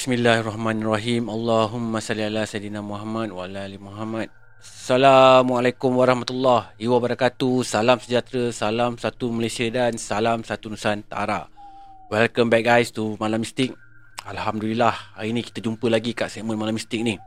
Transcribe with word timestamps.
Bismillahirrahmanirrahim. 0.00 1.28
Allahumma 1.28 2.00
salli 2.00 2.24
ala 2.24 2.48
Sayyidina 2.48 2.80
Muhammad 2.80 3.36
wa 3.36 3.44
ala 3.44 3.68
ali 3.68 3.76
Muhammad. 3.76 4.32
Assalamualaikum 4.56 5.92
warahmatullahi 5.92 6.88
wabarakatuh. 6.88 7.60
Salam 7.68 8.00
sejahtera, 8.00 8.48
salam 8.48 8.96
satu 8.96 9.28
Malaysia 9.28 9.68
dan 9.68 10.00
salam 10.00 10.40
satu 10.40 10.72
Nusantara. 10.72 11.52
Welcome 12.08 12.48
back 12.48 12.64
guys 12.64 12.88
to 12.96 13.20
Malam 13.20 13.44
Mistik. 13.44 13.76
Alhamdulillah, 14.24 15.20
hari 15.20 15.36
ni 15.36 15.44
kita 15.44 15.60
jumpa 15.60 15.92
lagi 15.92 16.16
kat 16.16 16.32
segmen 16.32 16.56
Malam 16.56 16.80
Mistik 16.80 17.04
ni. 17.04 17.20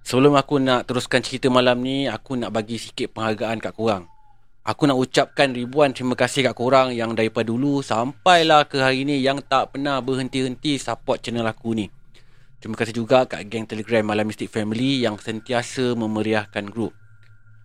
Sebelum 0.00 0.40
aku 0.40 0.56
nak 0.56 0.88
teruskan 0.88 1.20
cerita 1.20 1.52
malam 1.52 1.84
ni, 1.84 2.08
aku 2.08 2.32
nak 2.32 2.48
bagi 2.48 2.80
sikit 2.80 3.12
penghargaan 3.12 3.60
kat 3.60 3.76
korang. 3.76 4.08
Aku 4.60 4.84
nak 4.84 5.00
ucapkan 5.00 5.56
ribuan 5.56 5.96
terima 5.96 6.12
kasih 6.12 6.44
kat 6.44 6.52
korang 6.52 6.92
yang 6.92 7.16
daripada 7.16 7.48
dulu 7.48 7.80
sampailah 7.80 8.68
ke 8.68 8.76
hari 8.76 9.08
ni 9.08 9.24
yang 9.24 9.40
tak 9.40 9.72
pernah 9.72 10.04
berhenti-henti 10.04 10.76
support 10.76 11.24
channel 11.24 11.48
aku 11.48 11.72
ni. 11.72 11.88
Terima 12.60 12.76
kasih 12.76 12.92
juga 12.92 13.24
kat 13.24 13.48
geng 13.48 13.64
Telegram 13.64 14.04
Malam 14.04 14.28
Mystic 14.28 14.52
Family 14.52 15.00
yang 15.00 15.16
sentiasa 15.16 15.96
memeriahkan 15.96 16.68
grup. 16.68 16.92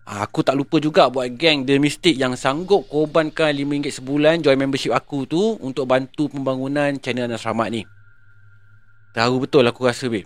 Ah, 0.08 0.24
aku 0.24 0.40
tak 0.40 0.56
lupa 0.56 0.80
juga 0.80 1.12
buat 1.12 1.28
geng 1.36 1.68
The 1.68 1.84
Mystic 1.84 2.16
yang 2.16 2.40
sanggup 2.40 2.88
korbankan 2.88 3.52
RM5 3.52 4.00
sebulan 4.00 4.40
join 4.40 4.56
membership 4.56 4.96
aku 4.96 5.28
tu 5.28 5.60
untuk 5.60 5.92
bantu 5.92 6.32
pembangunan 6.32 6.96
channel 6.96 7.28
Anas 7.28 7.44
Rahmat 7.44 7.76
ni. 7.76 7.84
Tahu 9.12 9.44
betul 9.44 9.68
aku 9.68 9.84
rasa 9.84 10.08
babe. 10.08 10.24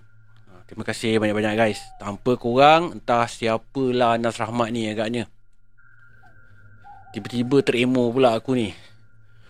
Ah, 0.54 0.62
terima 0.70 0.86
kasih 0.86 1.18
banyak-banyak 1.18 1.58
guys. 1.58 1.82
Tanpa 1.98 2.38
korang 2.38 2.94
entah 2.94 3.26
siapalah 3.26 4.22
Anas 4.22 4.38
Rahmat 4.38 4.70
ni 4.70 4.86
agaknya. 4.86 5.26
Tiba-tiba 7.10 7.66
teremo 7.66 8.14
pula 8.14 8.38
aku 8.38 8.54
ni. 8.54 8.70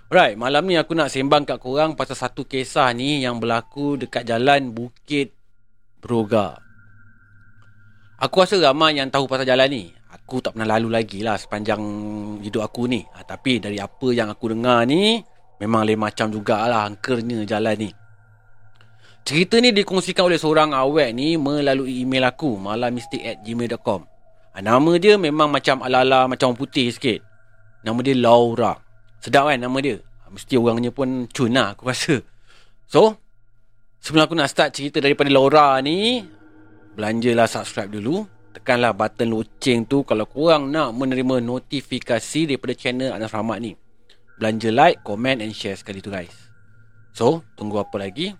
Alright, 0.09 0.39
malam 0.39 0.65
ni 0.65 0.79
aku 0.79 0.97
nak 0.97 1.13
sembang 1.13 1.45
kat 1.45 1.61
korang 1.61 1.93
pasal 1.93 2.17
satu 2.17 2.47
kisah 2.47 2.89
ni 2.97 3.21
yang 3.21 3.37
berlaku 3.37 3.93
dekat 3.93 4.25
jalan 4.25 4.73
Bukit 4.73 5.37
Broga. 6.01 6.57
Aku 8.17 8.41
rasa 8.41 8.57
ramai 8.57 8.97
yang 8.97 9.11
tahu 9.13 9.29
pasal 9.29 9.45
jalan 9.45 9.69
ni. 9.69 9.83
Aku 10.09 10.41
tak 10.41 10.57
pernah 10.57 10.65
lalu 10.65 10.89
lagi 10.89 11.21
lah 11.21 11.37
sepanjang 11.37 11.77
hidup 12.41 12.65
aku 12.65 12.89
ni. 12.89 13.05
Ha, 13.05 13.21
tapi 13.21 13.61
dari 13.61 13.77
apa 13.77 14.09
yang 14.09 14.33
aku 14.33 14.49
dengar 14.49 14.81
ni, 14.89 15.21
memang 15.61 15.85
lain 15.85 16.01
macam 16.01 16.33
jugalah 16.33 16.89
angkernya 16.89 17.45
jalan 17.45 17.77
ni. 17.77 17.89
Cerita 19.21 19.61
ni 19.61 19.69
dikongsikan 19.69 20.25
oleh 20.25 20.41
seorang 20.41 20.73
awet 20.73 21.13
ni 21.13 21.37
melalui 21.37 22.01
email 22.01 22.33
aku, 22.33 22.57
malamistik 22.57 23.21
at 23.21 23.45
gmail.com. 23.45 24.09
Ha, 24.55 24.65
nama 24.65 24.91
dia 24.97 25.21
memang 25.21 25.53
macam 25.53 25.85
ala-ala 25.85 26.25
macam 26.25 26.57
putih 26.57 26.89
sikit. 26.89 27.28
Nama 27.83 27.99
dia 28.03 28.15
Laura. 28.15 28.75
Sedap 29.23 29.47
kan 29.51 29.59
nama 29.59 29.77
dia? 29.79 29.99
Mesti 30.29 30.55
orangnya 30.59 30.93
pun 30.93 31.25
cun 31.31 31.55
lah 31.55 31.73
aku 31.73 31.89
rasa. 31.89 32.21
So 32.85 33.17
Sebelum 33.99 34.31
aku 34.31 34.35
nak 34.37 34.47
start 34.47 34.71
cerita 34.71 35.03
daripada 35.03 35.27
Laura 35.27 35.75
ni 35.83 36.23
Belanjalah 36.95 37.47
subscribe 37.49 37.91
dulu. 37.91 38.23
Tekanlah 38.55 38.95
button 38.95 39.29
loceng 39.35 39.83
tu 39.85 40.07
Kalau 40.07 40.23
korang 40.23 40.71
nak 40.71 40.95
menerima 40.95 41.43
notifikasi 41.43 42.49
Daripada 42.49 42.73
channel 42.77 43.11
Anas 43.11 43.33
Rahmat 43.33 43.59
ni. 43.59 43.75
Belanja 44.39 44.71
like, 44.71 45.03
comment 45.03 45.43
and 45.43 45.51
share 45.51 45.75
sekali 45.75 45.99
tu 45.99 46.07
guys. 46.07 46.31
So, 47.11 47.43
tunggu 47.59 47.83
apa 47.83 47.99
lagi? 47.99 48.31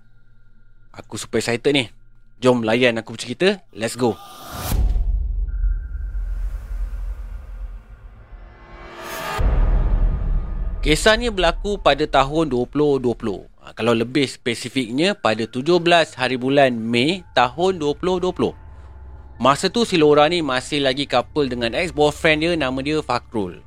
Aku 0.96 1.20
super 1.20 1.44
excited 1.44 1.76
ni. 1.76 1.92
Jom 2.40 2.64
layan 2.64 2.96
aku 2.96 3.20
bercerita. 3.20 3.60
Let's 3.76 4.00
go 4.00 4.16
Kisah 10.80 11.20
ni 11.20 11.28
berlaku 11.28 11.76
pada 11.76 12.08
tahun 12.08 12.56
2020. 12.56 13.04
Ha, 13.60 13.76
kalau 13.76 13.92
lebih 13.92 14.24
spesifiknya 14.24 15.12
pada 15.12 15.44
17 15.44 15.76
hari 16.16 16.40
bulan 16.40 16.72
Mei 16.72 17.20
tahun 17.36 17.84
2020. 17.84 18.56
Masa 19.44 19.68
tu 19.68 19.84
si 19.84 20.00
Laura 20.00 20.24
ni 20.32 20.40
masih 20.40 20.80
lagi 20.80 21.04
couple 21.04 21.52
dengan 21.52 21.76
ex-boyfriend 21.76 22.40
dia 22.40 22.52
nama 22.56 22.80
dia 22.80 23.04
Fakrul. 23.04 23.60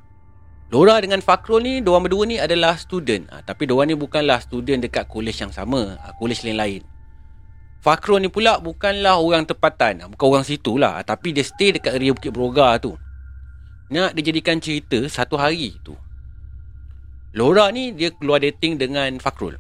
Laura 0.73 1.05
dengan 1.05 1.21
Fakrul 1.21 1.61
ni, 1.61 1.85
diorang 1.85 2.09
berdua 2.09 2.25
ni 2.25 2.41
adalah 2.41 2.81
student. 2.81 3.29
Ha, 3.29 3.45
tapi 3.45 3.69
diorang 3.69 3.93
ni 3.93 3.97
bukanlah 4.01 4.41
student 4.41 4.81
dekat 4.81 5.05
kolej 5.05 5.37
yang 5.37 5.53
sama. 5.53 6.01
Ha, 6.01 6.17
kolej 6.17 6.41
lain-lain. 6.49 6.81
Fakrul 7.85 8.25
ni 8.25 8.33
pula 8.33 8.57
bukanlah 8.57 9.21
orang 9.21 9.45
tempatan. 9.45 10.01
Ha, 10.01 10.09
bukan 10.09 10.27
orang 10.33 10.49
situ 10.49 10.81
lah. 10.81 10.97
Ha, 10.97 11.05
tapi 11.05 11.37
dia 11.37 11.45
stay 11.45 11.77
dekat 11.77 11.93
area 11.93 12.17
Bukit 12.17 12.33
Broga 12.33 12.81
tu. 12.81 12.97
Nak 13.93 14.17
dijadikan 14.17 14.57
cerita 14.65 14.97
satu 15.13 15.37
hari 15.37 15.77
tu. 15.85 15.93
Laura 17.33 17.73
ni 17.73 17.97
dia 17.97 18.13
keluar 18.13 18.45
dating 18.45 18.77
dengan 18.77 19.09
Fakrul. 19.17 19.57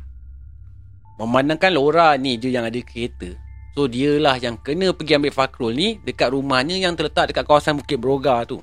Memandangkan 1.16 1.72
Laura 1.72 2.12
ni 2.20 2.36
je 2.36 2.52
yang 2.52 2.68
ada 2.68 2.76
kereta. 2.84 3.32
So 3.72 3.88
dia 3.88 4.20
lah 4.20 4.36
yang 4.36 4.60
kena 4.60 4.92
pergi 4.92 5.16
ambil 5.16 5.32
Fakrul 5.32 5.72
ni 5.72 5.96
dekat 6.04 6.36
rumahnya 6.36 6.76
yang 6.76 6.92
terletak 6.92 7.32
dekat 7.32 7.48
kawasan 7.48 7.80
Bukit 7.80 7.96
Broga 7.96 8.44
tu. 8.44 8.60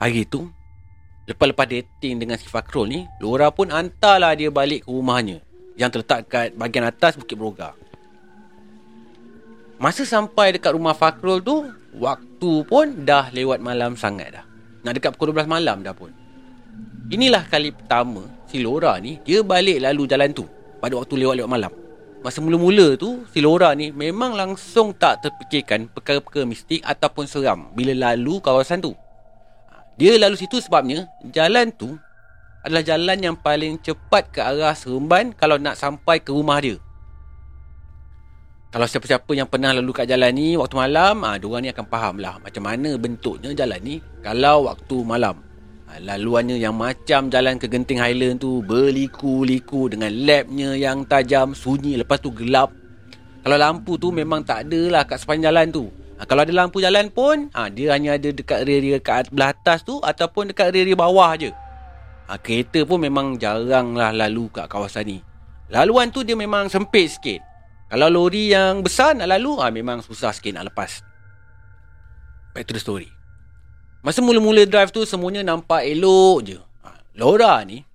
Hari 0.00 0.24
tu, 0.24 0.48
lepas-lepas 1.28 1.68
dating 1.68 2.24
dengan 2.24 2.40
si 2.40 2.48
Fakrul 2.48 2.88
ni, 2.88 3.04
Laura 3.20 3.52
pun 3.52 3.68
hantarlah 3.68 4.32
dia 4.32 4.48
balik 4.48 4.88
ke 4.88 4.90
rumahnya 4.90 5.44
yang 5.76 5.92
terletak 5.92 6.24
kat 6.32 6.56
bahagian 6.56 6.88
atas 6.88 7.20
Bukit 7.20 7.36
Broga. 7.36 7.76
Masa 9.76 10.08
sampai 10.08 10.56
dekat 10.56 10.72
rumah 10.72 10.96
Fakrul 10.96 11.44
tu, 11.44 11.68
waktu 12.00 12.52
pun 12.64 13.04
dah 13.04 13.28
lewat 13.28 13.60
malam 13.60 13.92
sangat 13.92 14.40
dah. 14.40 14.44
Nak 14.88 14.96
dekat 14.96 15.12
pukul 15.12 15.36
12 15.36 15.44
malam 15.44 15.84
dah 15.84 15.92
pun. 15.92 16.21
Inilah 17.10 17.42
kali 17.50 17.74
pertama 17.74 18.22
si 18.46 18.62
Laura 18.62 18.94
ni 19.02 19.18
dia 19.26 19.42
balik 19.42 19.82
lalu 19.82 20.06
jalan 20.06 20.30
tu 20.30 20.46
pada 20.78 20.94
waktu 20.94 21.18
lewat-lewat 21.18 21.50
malam. 21.50 21.72
Masa 22.22 22.38
mula-mula 22.38 22.94
tu 22.94 23.26
si 23.34 23.42
Laura 23.42 23.74
ni 23.74 23.90
memang 23.90 24.38
langsung 24.38 24.94
tak 24.94 25.26
terfikirkan 25.26 25.90
perkara-perkara 25.90 26.46
mistik 26.46 26.78
ataupun 26.86 27.26
seram 27.26 27.74
bila 27.74 27.90
lalu 27.90 28.38
kawasan 28.38 28.78
tu. 28.78 28.94
Dia 29.98 30.14
lalu 30.14 30.38
situ 30.38 30.62
sebabnya 30.62 31.10
jalan 31.34 31.74
tu 31.74 31.98
adalah 32.62 32.86
jalan 32.86 33.18
yang 33.18 33.34
paling 33.34 33.82
cepat 33.82 34.30
ke 34.30 34.38
arah 34.38 34.78
Seremban 34.78 35.34
kalau 35.34 35.58
nak 35.58 35.74
sampai 35.74 36.22
ke 36.22 36.30
rumah 36.30 36.62
dia. 36.62 36.78
Kalau 38.72 38.88
siapa-siapa 38.88 39.28
yang 39.36 39.50
pernah 39.50 39.76
lalu 39.76 39.92
kat 39.92 40.08
jalan 40.08 40.32
ni 40.32 40.56
waktu 40.56 40.78
malam, 40.78 41.28
ah 41.28 41.36
ha, 41.36 41.38
diorang 41.42 41.60
ni 41.60 41.68
akan 41.68 41.86
faham 41.92 42.16
lah 42.22 42.40
macam 42.40 42.64
mana 42.64 42.96
bentuknya 42.96 43.52
jalan 43.52 43.80
ni 43.84 44.00
kalau 44.24 44.70
waktu 44.70 44.96
malam. 45.02 45.51
Ha, 45.92 46.00
laluannya 46.00 46.56
yang 46.56 46.72
macam 46.72 47.28
jalan 47.28 47.60
ke 47.60 47.68
Genting 47.68 48.00
Highland 48.00 48.40
tu 48.40 48.64
berliku-liku 48.64 49.92
dengan 49.92 50.08
lapnya 50.24 50.72
yang 50.72 51.04
tajam, 51.04 51.52
sunyi 51.52 52.00
lepas 52.00 52.16
tu 52.16 52.32
gelap. 52.32 52.72
Kalau 53.44 53.60
lampu 53.60 54.00
tu 54.00 54.08
memang 54.08 54.40
tak 54.40 54.64
ada 54.64 54.88
lah 54.88 55.02
kat 55.04 55.20
sepanjang 55.20 55.52
jalan 55.52 55.68
tu. 55.68 55.84
Ha, 56.16 56.24
kalau 56.24 56.48
ada 56.48 56.52
lampu 56.56 56.80
jalan 56.80 57.12
pun, 57.12 57.52
ha, 57.52 57.68
dia 57.68 57.92
hanya 57.92 58.16
ada 58.16 58.32
dekat 58.32 58.64
area 58.64 58.96
kat 59.04 59.28
belah 59.28 59.52
atas 59.52 59.84
tu 59.84 60.00
ataupun 60.00 60.56
dekat 60.56 60.72
area 60.72 60.96
bawah 60.96 61.36
je. 61.36 61.52
Ha, 62.24 62.40
kereta 62.40 62.88
pun 62.88 62.96
memang 62.96 63.36
jarang 63.36 63.92
lah 63.92 64.16
lalu 64.16 64.48
kat 64.48 64.72
kawasan 64.72 65.12
ni. 65.12 65.20
Laluan 65.68 66.08
tu 66.08 66.24
dia 66.24 66.32
memang 66.32 66.72
sempit 66.72 67.20
sikit. 67.20 67.44
Kalau 67.92 68.08
lori 68.08 68.48
yang 68.48 68.80
besar 68.80 69.12
nak 69.12 69.28
lalu, 69.28 69.60
ha, 69.60 69.68
memang 69.68 70.00
susah 70.00 70.32
sikit 70.32 70.56
nak 70.56 70.72
lepas. 70.72 71.04
Back 72.56 72.64
to 72.64 72.72
the 72.72 72.80
story. 72.80 73.12
Masa 74.02 74.18
mula-mula 74.18 74.66
drive 74.66 74.90
tu 74.90 75.06
semuanya 75.06 75.46
nampak 75.46 75.86
elok 75.86 76.36
je. 76.42 76.58
Ha, 76.82 76.90
Laura 77.14 77.62
ni, 77.62 77.86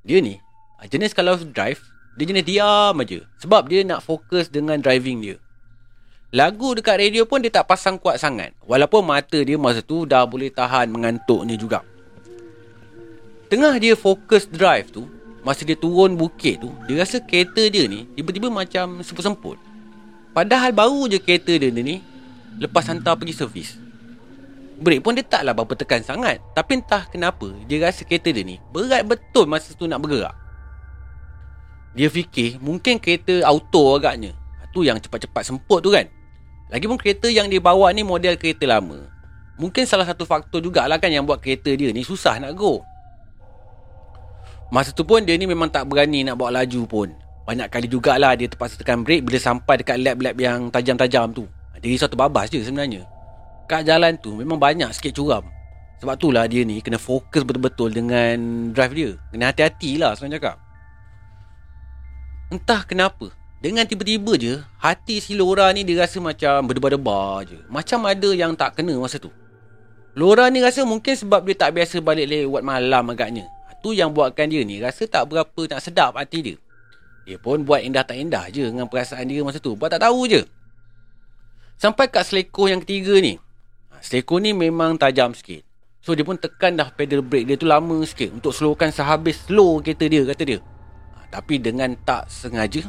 dia 0.00 0.24
ni, 0.24 0.40
ha, 0.80 0.88
jenis 0.88 1.12
kalau 1.12 1.36
drive, 1.36 1.84
dia 2.16 2.24
jenis 2.24 2.48
diam 2.48 2.96
aja. 2.96 3.20
Sebab 3.44 3.68
dia 3.68 3.84
nak 3.84 4.00
fokus 4.00 4.48
dengan 4.48 4.80
driving 4.80 5.20
dia. 5.20 5.36
Lagu 6.32 6.72
dekat 6.72 6.96
radio 6.96 7.28
pun 7.28 7.44
dia 7.44 7.52
tak 7.52 7.68
pasang 7.68 8.00
kuat 8.00 8.16
sangat. 8.16 8.56
Walaupun 8.64 9.04
mata 9.04 9.36
dia 9.36 9.60
masa 9.60 9.84
tu 9.84 10.08
dah 10.08 10.24
boleh 10.24 10.48
tahan 10.48 10.88
mengantuknya 10.88 11.60
juga. 11.60 11.84
Tengah 13.52 13.76
dia 13.76 13.92
fokus 13.94 14.48
drive 14.48 14.88
tu, 14.90 15.04
masa 15.44 15.68
dia 15.68 15.76
turun 15.76 16.16
bukit 16.16 16.64
tu, 16.64 16.72
dia 16.88 17.04
rasa 17.04 17.20
kereta 17.20 17.68
dia 17.68 17.84
ni 17.84 18.08
tiba-tiba 18.16 18.48
macam 18.48 19.04
semput-semput. 19.04 19.60
Padahal 20.32 20.72
baru 20.72 21.04
je 21.06 21.20
kereta 21.20 21.52
dia 21.52 21.68
ni 21.68 22.00
lepas 22.56 22.88
hantar 22.88 23.14
pergi 23.20 23.36
servis. 23.36 23.76
Brake 24.84 25.00
pun 25.00 25.16
dia 25.16 25.24
taklah 25.24 25.56
berapa 25.56 25.72
tekan 25.72 26.04
sangat. 26.04 26.44
Tapi 26.52 26.84
entah 26.84 27.08
kenapa 27.08 27.48
Dia 27.64 27.80
rasa 27.88 28.04
kereta 28.04 28.28
dia 28.28 28.44
ni 28.44 28.60
Berat 28.68 29.08
betul 29.08 29.48
masa 29.48 29.72
tu 29.72 29.88
nak 29.88 30.04
bergerak. 30.04 30.36
Dia 31.96 32.12
fikir 32.12 32.60
Mungkin 32.60 33.00
kereta 33.00 33.40
auto 33.48 33.96
agaknya. 33.96 34.36
Tu 34.76 34.84
yang 34.84 35.00
cepat-cepat 35.00 35.42
semput 35.48 35.80
tu 35.80 35.88
kan. 35.88 36.04
Lagipun 36.68 37.00
kereta 37.00 37.32
yang 37.32 37.48
dia 37.48 37.64
bawa 37.64 37.88
ni 37.96 38.04
Model 38.04 38.36
kereta 38.36 38.68
lama. 38.68 39.08
Mungkin 39.56 39.88
salah 39.88 40.04
satu 40.04 40.28
faktor 40.28 40.60
jugalah 40.60 41.00
kan 41.00 41.08
Yang 41.08 41.32
buat 41.32 41.38
kereta 41.40 41.72
dia 41.72 41.88
ni 41.88 42.04
Susah 42.04 42.36
nak 42.36 42.52
go. 42.52 42.84
Masa 44.68 44.92
tu 44.92 45.06
pun 45.08 45.24
dia 45.24 45.32
ni 45.40 45.48
memang 45.48 45.72
tak 45.72 45.88
berani 45.88 46.28
Nak 46.28 46.36
bawa 46.36 46.60
laju 46.60 46.84
pun. 46.84 47.08
Banyak 47.48 47.72
kali 47.72 47.88
jugalah 47.88 48.36
Dia 48.36 48.52
terpaksa 48.52 48.76
tekan 48.76 49.00
brake 49.00 49.24
Bila 49.24 49.40
sampai 49.40 49.80
dekat 49.80 49.96
lap-lap 50.04 50.36
yang 50.36 50.68
tajam-tajam 50.68 51.32
tu. 51.32 51.48
Dia 51.80 51.88
risau 51.88 52.10
terbabas 52.10 52.52
je 52.52 52.60
sebenarnya 52.60 53.13
kat 53.66 53.82
jalan 53.88 54.16
tu 54.20 54.34
memang 54.36 54.56
banyak 54.60 54.90
sikit 54.92 55.16
curam. 55.16 55.44
Sebab 56.02 56.14
tu 56.20 56.28
lah 56.34 56.44
dia 56.44 56.66
ni 56.66 56.84
kena 56.84 57.00
fokus 57.00 57.46
betul-betul 57.46 57.94
dengan 57.94 58.70
drive 58.74 58.94
dia. 58.94 59.10
Kena 59.32 59.50
hati-hati 59.54 59.96
lah 59.96 60.12
sebenarnya 60.12 60.38
cakap. 60.40 60.56
Entah 62.52 62.84
kenapa 62.84 63.32
Dengan 63.58 63.82
tiba-tiba 63.88 64.36
je 64.36 64.60
Hati 64.78 65.18
si 65.18 65.32
Laura 65.34 65.72
ni 65.72 65.82
dia 65.82 66.04
rasa 66.04 66.20
macam 66.20 66.68
berdebar-debar 66.68 67.48
je 67.48 67.58
Macam 67.66 68.04
ada 68.04 68.30
yang 68.30 68.54
tak 68.54 68.78
kena 68.78 68.94
masa 69.00 69.18
tu 69.18 69.32
Laura 70.14 70.46
ni 70.52 70.62
rasa 70.62 70.86
mungkin 70.86 71.18
sebab 71.18 71.42
dia 71.42 71.58
tak 71.58 71.74
biasa 71.74 71.98
balik 71.98 72.30
lewat 72.30 72.62
malam 72.62 73.10
agaknya 73.10 73.48
Tu 73.82 73.98
yang 73.98 74.14
buatkan 74.14 74.46
dia 74.46 74.62
ni 74.62 74.78
rasa 74.78 75.08
tak 75.10 75.26
berapa 75.26 75.60
nak 75.66 75.80
sedap 75.82 76.14
hati 76.14 76.52
dia 76.52 76.56
Dia 77.26 77.42
pun 77.42 77.66
buat 77.66 77.82
indah 77.82 78.06
tak 78.06 78.22
indah 78.22 78.46
je 78.54 78.70
dengan 78.70 78.86
perasaan 78.86 79.26
dia 79.26 79.42
masa 79.42 79.58
tu 79.58 79.74
Buat 79.74 79.98
tak 79.98 80.06
tahu 80.06 80.30
je 80.30 80.46
Sampai 81.74 82.06
kat 82.06 82.22
selekoh 82.22 82.70
yang 82.70 82.84
ketiga 82.86 83.18
ni 83.18 83.40
Selekoh 84.04 84.36
ni 84.36 84.52
memang 84.52 85.00
tajam 85.00 85.32
sikit. 85.32 85.64
So 86.04 86.12
dia 86.12 86.28
pun 86.28 86.36
tekan 86.36 86.76
dah 86.76 86.92
pedal 86.92 87.24
brake 87.24 87.48
dia 87.48 87.56
tu 87.56 87.64
lama 87.64 88.04
sikit 88.04 88.36
Untuk 88.36 88.52
slowkan 88.52 88.92
sehabis 88.92 89.48
slow 89.48 89.80
kereta 89.80 90.04
dia 90.04 90.20
kata 90.28 90.42
dia. 90.44 90.60
Ha, 91.16 91.32
Tapi 91.32 91.56
dengan 91.56 91.96
tak 92.04 92.28
sengaja 92.28 92.84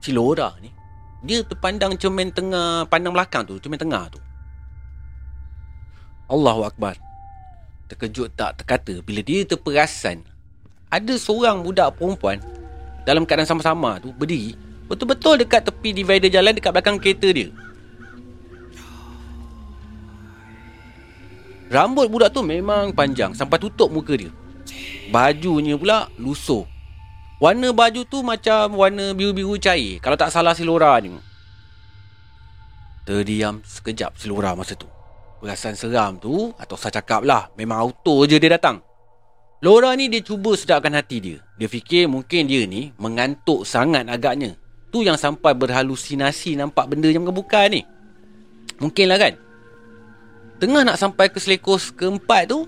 Si 0.00 0.16
Laura 0.16 0.56
ni. 0.64 0.72
Dia 1.20 1.44
terpandang 1.44 2.00
cermin 2.00 2.32
tengah 2.32 2.88
Pandang 2.88 3.12
belakang 3.12 3.44
tu 3.44 3.60
Cermin 3.60 3.76
tengah 3.76 4.08
tu. 4.08 4.16
Allahu 6.32 6.64
Akbar. 6.64 6.96
Terkejut 7.92 8.32
tak 8.32 8.64
terkata 8.64 9.04
Bila 9.04 9.20
dia 9.20 9.44
terperasan 9.44 10.24
Ada 10.88 11.20
seorang 11.20 11.60
budak 11.60 12.00
perempuan 12.00 12.40
Dalam 13.04 13.28
keadaan 13.28 13.44
sama-sama 13.44 14.00
tu 14.00 14.08
Berdiri 14.16 14.56
Betul-betul 14.88 15.44
dekat 15.44 15.68
tepi 15.68 15.92
divider 15.92 16.32
jalan 16.32 16.56
Dekat 16.56 16.72
belakang 16.72 16.96
kereta 16.96 17.28
dia 17.28 17.52
Rambut 21.74 22.06
budak 22.06 22.30
tu 22.30 22.46
memang 22.46 22.94
panjang 22.94 23.34
sampai 23.34 23.58
tutup 23.58 23.90
muka 23.90 24.14
dia. 24.14 24.30
Bajunya 25.10 25.74
pula 25.74 26.06
lusuh. 26.22 26.62
Warna 27.42 27.74
baju 27.74 28.06
tu 28.06 28.22
macam 28.22 28.78
warna 28.78 29.10
biru-biru 29.10 29.58
cair. 29.58 29.98
Kalau 29.98 30.14
tak 30.14 30.30
salah 30.30 30.54
si 30.54 30.62
Laura 30.62 30.94
ni. 31.02 31.18
Terdiam 33.02 33.58
sekejap 33.66 34.14
si 34.14 34.30
Laura 34.30 34.54
masa 34.54 34.78
tu. 34.78 34.86
Perasaan 35.42 35.74
seram 35.74 36.14
tu 36.16 36.54
atau 36.54 36.78
saya 36.78 37.02
cakap 37.02 37.26
lah. 37.26 37.50
Memang 37.58 37.82
auto 37.82 38.22
je 38.22 38.38
dia 38.38 38.54
datang. 38.54 38.78
Laura 39.58 39.92
ni 39.98 40.06
dia 40.06 40.22
cuba 40.22 40.54
sedapkan 40.54 40.94
hati 40.94 41.18
dia. 41.18 41.38
Dia 41.58 41.66
fikir 41.66 42.06
mungkin 42.06 42.46
dia 42.46 42.70
ni 42.70 42.94
mengantuk 43.02 43.66
sangat 43.66 44.06
agaknya. 44.06 44.54
Tu 44.94 45.02
yang 45.02 45.18
sampai 45.18 45.58
berhalusinasi 45.58 46.54
nampak 46.54 46.86
benda 46.86 47.10
yang 47.10 47.26
bukan-bukan 47.26 47.66
ni. 47.76 47.82
Mungkin 48.78 49.10
lah 49.10 49.18
kan? 49.18 49.43
Tengah 50.62 50.86
nak 50.86 51.00
sampai 51.00 51.26
ke 51.30 51.42
selekos 51.42 51.90
keempat 51.90 52.54
tu 52.54 52.62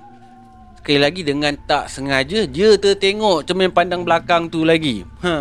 Sekali 0.79 0.99
lagi 0.99 1.23
dengan 1.23 1.55
tak 1.67 1.87
sengaja 1.87 2.47
Dia 2.47 2.75
tertengok 2.75 3.47
cermin 3.47 3.71
pandang 3.71 4.03
belakang 4.03 4.51
tu 4.51 4.67
lagi. 4.67 5.07
Ha. 5.23 5.35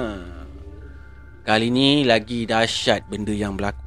Kali 1.46 1.70
ni 1.70 2.02
lagi 2.02 2.50
dahsyat 2.50 3.06
benda 3.06 3.30
yang 3.30 3.54
berlaku. 3.54 3.86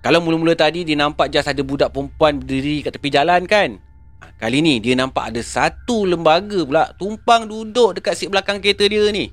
Kalau 0.00 0.24
mula-mula 0.24 0.56
tadi 0.56 0.80
dia 0.88 0.96
nampak 0.96 1.28
just 1.28 1.44
ada 1.44 1.60
budak 1.60 1.92
perempuan 1.92 2.40
berdiri 2.40 2.80
kat 2.80 2.96
tepi 2.96 3.12
jalan 3.12 3.44
kan? 3.44 3.76
Ha, 4.24 4.32
Kali 4.40 4.64
ni 4.64 4.80
dia 4.80 4.96
nampak 4.96 5.28
ada 5.28 5.44
satu 5.44 6.08
lembaga 6.08 6.64
pula 6.64 6.88
Tumpang 6.96 7.44
duduk 7.44 8.00
dekat 8.00 8.16
seat 8.16 8.32
belakang 8.32 8.64
kereta 8.64 8.88
dia 8.88 9.12
ni. 9.12 9.28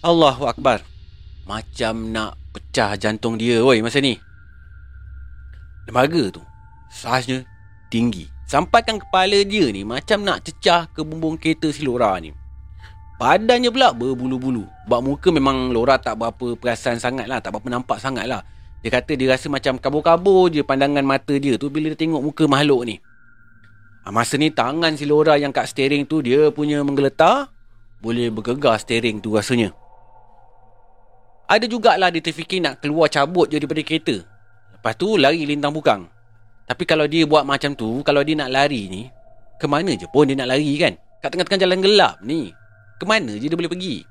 Allahu 0.00 0.48
Akbar. 0.48 0.80
Macam 1.44 2.08
nak 2.08 2.40
pecah 2.56 2.96
jantung 2.96 3.36
dia 3.36 3.60
woi 3.60 3.84
masa 3.84 4.00
ni 4.00 4.16
Lembaga 5.88 6.28
tu 6.28 6.44
Saiznya 6.92 7.48
tinggi. 7.88 8.28
Sampaikan 8.44 9.00
kepala 9.00 9.40
dia 9.44 9.72
ni 9.72 9.88
Macam 9.88 10.20
nak 10.20 10.44
cecah 10.44 10.84
ke 10.92 11.00
bumbung 11.00 11.40
kereta 11.40 11.72
si 11.72 11.84
Laura 11.84 12.12
ni. 12.20 12.36
Badannya 13.16 13.72
pula 13.72 13.96
berbulu-bulu. 13.96 14.68
Sebab 14.84 15.00
muka 15.00 15.28
memang 15.32 15.72
Laura 15.72 15.96
tak 15.96 16.20
berapa 16.20 16.54
perasan 16.60 17.00
sangat 17.00 17.24
lah 17.24 17.40
Tak 17.40 17.56
berapa 17.56 17.68
nampak 17.72 17.98
sangat 17.98 18.28
lah 18.28 18.44
Dia 18.84 18.92
kata 19.00 19.16
dia 19.16 19.32
rasa 19.32 19.48
macam 19.48 19.80
kabur-kabur 19.80 20.52
je 20.52 20.60
pandangan 20.60 21.02
mata 21.02 21.34
dia 21.40 21.56
tu 21.56 21.72
Bila 21.72 21.90
dia 21.92 21.98
tengok 21.98 22.20
muka 22.20 22.44
makhluk 22.44 22.84
ni. 22.84 22.96
Ha, 24.04 24.12
Masa 24.12 24.36
ni 24.36 24.52
tangan 24.52 24.92
si 24.94 25.08
Laura 25.08 25.40
yang 25.40 25.50
kat 25.50 25.72
steering 25.72 26.04
tu 26.04 26.20
Dia 26.20 26.52
punya 26.52 26.84
menggeletar 26.84 27.48
Boleh 28.04 28.28
bergegar 28.28 28.76
steering 28.76 29.24
tu 29.24 29.34
rasanya. 29.34 29.72
Ada 31.48 31.64
jugalah 31.64 32.12
dia 32.12 32.20
terfikir 32.20 32.60
nak 32.60 32.84
keluar 32.84 33.08
cabut 33.08 33.48
je 33.48 33.56
daripada 33.56 33.80
kereta 33.80 34.37
Lepas 34.78 34.94
tu 34.94 35.18
lari 35.18 35.42
lintang 35.42 35.74
bukang. 35.74 36.06
Tapi 36.68 36.84
kalau 36.86 37.10
dia 37.10 37.26
buat 37.26 37.42
macam 37.42 37.74
tu, 37.74 38.04
kalau 38.06 38.22
dia 38.22 38.38
nak 38.38 38.54
lari 38.54 38.86
ni, 38.86 39.10
ke 39.58 39.66
mana 39.66 39.96
je 39.98 40.06
pun 40.06 40.28
dia 40.28 40.38
nak 40.38 40.54
lari 40.54 40.70
kan? 40.78 40.94
Kat 41.18 41.34
tengah-tengah 41.34 41.62
jalan 41.66 41.80
gelap 41.82 42.14
ni. 42.22 42.54
Ke 43.00 43.04
mana 43.08 43.34
je 43.34 43.50
dia 43.50 43.58
boleh 43.58 43.72
pergi? 43.72 44.06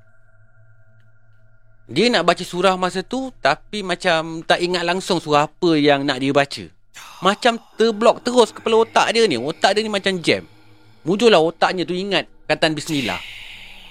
Dia 1.88 2.12
nak 2.12 2.28
baca 2.28 2.44
surah 2.44 2.75
masa 2.75 3.00
tu, 3.00 3.31
tapi 3.40 3.80
macam 3.80 4.44
tak 4.44 4.60
ingat 4.60 4.84
langsung 4.84 5.24
surah 5.24 5.48
apa 5.48 5.80
yang 5.80 6.04
nak 6.04 6.19
dia 6.19 6.36
baca. 6.36 6.68
Macam 7.24 7.62
terblok 7.80 8.25
terus 8.28 8.52
kepala 8.52 8.84
otak 8.84 9.16
dia 9.16 9.24
ni. 9.24 9.40
Otak 9.40 9.78
dia 9.78 9.81
ni 9.86 9.92
macam 9.94 10.18
jam. 10.19 10.44
Mujurlah 11.08 11.40
otaknya 11.40 11.88
tu 11.88 11.96
ingat 11.96 12.28
katan 12.50 12.75
bismillah. 12.75 13.22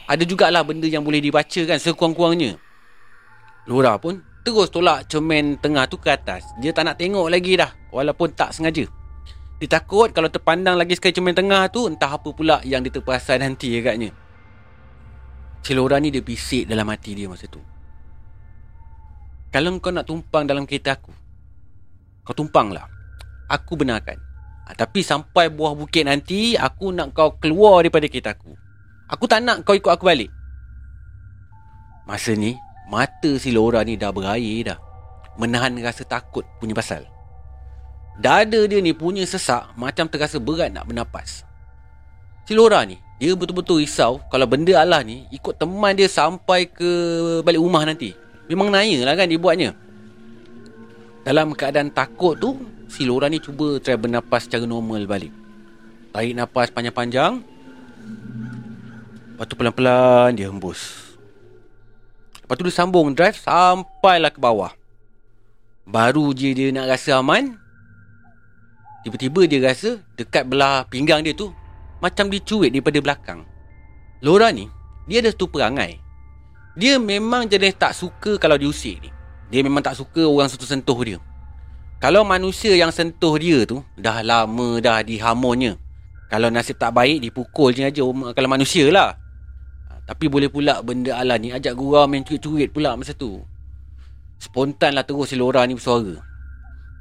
Ada 0.06 0.22
jugalah 0.28 0.60
benda 0.60 0.84
yang 0.84 1.02
boleh 1.02 1.24
dibaca 1.24 1.60
kan 1.64 1.78
sekurang-kurangnya. 1.80 2.60
Lura 3.66 3.96
pun 3.98 4.22
terus 4.46 4.70
tolak 4.70 5.10
cermin 5.10 5.58
tengah 5.58 5.90
tu 5.90 5.98
ke 5.98 6.14
atas. 6.14 6.46
Dia 6.62 6.70
tak 6.70 6.86
nak 6.86 7.02
tengok 7.02 7.26
lagi 7.26 7.58
dah. 7.58 7.74
Walaupun 7.90 8.30
tak 8.38 8.54
sengaja. 8.54 8.86
Dia 9.58 9.66
takut 9.66 10.14
kalau 10.14 10.30
terpandang 10.30 10.78
lagi 10.78 10.94
sekali 10.94 11.10
cermin 11.10 11.34
tengah 11.34 11.66
tu, 11.66 11.90
entah 11.90 12.14
apa 12.14 12.30
pula 12.30 12.62
yang 12.62 12.86
dia 12.86 12.94
terperasan 12.94 13.42
nanti 13.42 13.74
agaknya. 13.74 14.14
Celora 15.66 15.98
ni 15.98 16.14
dia 16.14 16.22
bisik 16.22 16.70
dalam 16.70 16.86
hati 16.86 17.18
dia 17.18 17.26
masa 17.26 17.50
tu. 17.50 17.58
Kalau 19.50 19.74
kau 19.82 19.90
nak 19.90 20.06
tumpang 20.06 20.46
dalam 20.46 20.62
kereta 20.62 20.94
aku, 20.94 21.10
kau 22.22 22.36
tumpanglah. 22.36 22.86
Aku 23.50 23.74
benarkan. 23.74 24.20
Ha, 24.68 24.74
tapi 24.78 25.02
sampai 25.02 25.50
buah 25.50 25.74
bukit 25.74 26.06
nanti, 26.06 26.54
aku 26.54 26.94
nak 26.94 27.16
kau 27.16 27.34
keluar 27.40 27.82
daripada 27.82 28.06
kereta 28.06 28.36
aku. 28.36 28.54
Aku 29.10 29.24
tak 29.26 29.42
nak 29.42 29.66
kau 29.66 29.74
ikut 29.74 29.90
aku 29.90 30.06
balik. 30.06 30.30
Masa 32.06 32.36
ni, 32.36 32.54
Mata 32.86 33.34
si 33.42 33.50
Laura 33.50 33.82
ni 33.82 33.98
dah 33.98 34.14
berair 34.14 34.62
dah. 34.62 34.78
Menahan 35.36 35.74
rasa 35.82 36.06
takut 36.06 36.46
punya 36.62 36.72
pasal. 36.72 37.02
Dada 38.16 38.64
dia 38.64 38.80
ni 38.80 38.96
punya 38.96 39.28
sesak 39.28 39.76
Macam 39.76 40.08
terasa 40.08 40.40
berat 40.40 40.72
nak 40.72 40.88
bernapas. 40.88 41.44
Si 42.48 42.56
Laura 42.56 42.80
ni 42.88 42.96
Dia 43.20 43.36
betul-betul 43.36 43.84
risau 43.84 44.24
Kalau 44.32 44.48
benda 44.48 44.72
Allah 44.80 45.04
ni 45.04 45.28
Ikut 45.28 45.60
teman 45.60 45.92
dia 45.92 46.08
sampai 46.08 46.64
ke 46.64 46.88
Balik 47.44 47.60
rumah 47.60 47.84
nanti. 47.84 48.16
Memang 48.48 48.72
naya 48.72 49.04
lah 49.04 49.18
kan 49.18 49.28
dia 49.28 49.36
buatnya. 49.36 49.70
Dalam 51.28 51.52
keadaan 51.52 51.92
takut 51.92 52.40
tu 52.40 52.56
Si 52.88 53.04
Laura 53.04 53.28
ni 53.28 53.42
cuba 53.42 53.82
try 53.82 53.98
bernapas 53.98 54.46
secara 54.46 54.62
normal 54.64 55.04
balik. 55.10 55.34
Tarik 56.14 56.38
nafas 56.38 56.70
panjang-panjang. 56.70 57.42
Lepas 59.34 59.44
tu 59.50 59.54
pelan-pelan 59.58 60.32
dia 60.38 60.48
hembus 60.48 61.05
Lepas 62.46 62.62
tu 62.62 62.70
dia 62.70 62.78
sambung 62.78 63.10
drive 63.10 63.34
sampailah 63.42 64.30
ke 64.30 64.38
bawah. 64.38 64.70
Baru 65.82 66.30
je 66.30 66.54
dia 66.54 66.70
nak 66.70 66.86
rasa 66.94 67.18
aman. 67.18 67.58
Tiba-tiba 69.02 69.50
dia 69.50 69.58
rasa 69.66 69.98
dekat 70.14 70.46
belah 70.46 70.86
pinggang 70.86 71.26
dia 71.26 71.34
tu 71.34 71.50
macam 71.98 72.30
dicuit 72.30 72.70
daripada 72.70 73.02
belakang. 73.02 73.42
Laura 74.22 74.54
ni, 74.54 74.70
dia 75.10 75.18
ada 75.26 75.34
satu 75.34 75.50
perangai. 75.50 75.98
Dia 76.78 77.02
memang 77.02 77.50
jenis 77.50 77.74
tak 77.74 77.98
suka 77.98 78.38
kalau 78.38 78.54
diusik 78.54 79.02
ni. 79.02 79.10
Dia 79.50 79.66
memang 79.66 79.82
tak 79.82 79.98
suka 79.98 80.22
orang 80.22 80.46
sentuh-sentuh 80.46 80.98
dia. 81.02 81.18
Kalau 81.98 82.22
manusia 82.22 82.78
yang 82.78 82.94
sentuh 82.94 83.34
dia 83.42 83.66
tu, 83.66 83.82
dah 83.98 84.22
lama 84.22 84.78
dah 84.78 85.02
dihamonnya. 85.02 85.82
Kalau 86.30 86.46
nasib 86.46 86.78
tak 86.78 86.94
baik, 86.94 87.26
dipukul 87.26 87.74
je 87.74 87.82
aja 87.82 88.06
kalau 88.06 88.46
manusia 88.46 88.86
lah. 88.94 89.18
Tapi 90.06 90.30
boleh 90.30 90.46
pula 90.46 90.78
benda 90.86 91.18
ala 91.18 91.34
ni 91.34 91.50
ajak 91.50 91.74
gurau 91.74 92.06
main 92.06 92.22
cuit-cuit 92.22 92.70
pula 92.70 92.94
masa 92.94 93.10
tu. 93.10 93.42
Spontan 94.38 94.94
lah 94.94 95.02
terus 95.02 95.34
si 95.34 95.36
Laura 95.36 95.66
ni 95.66 95.74
bersuara. 95.74 96.22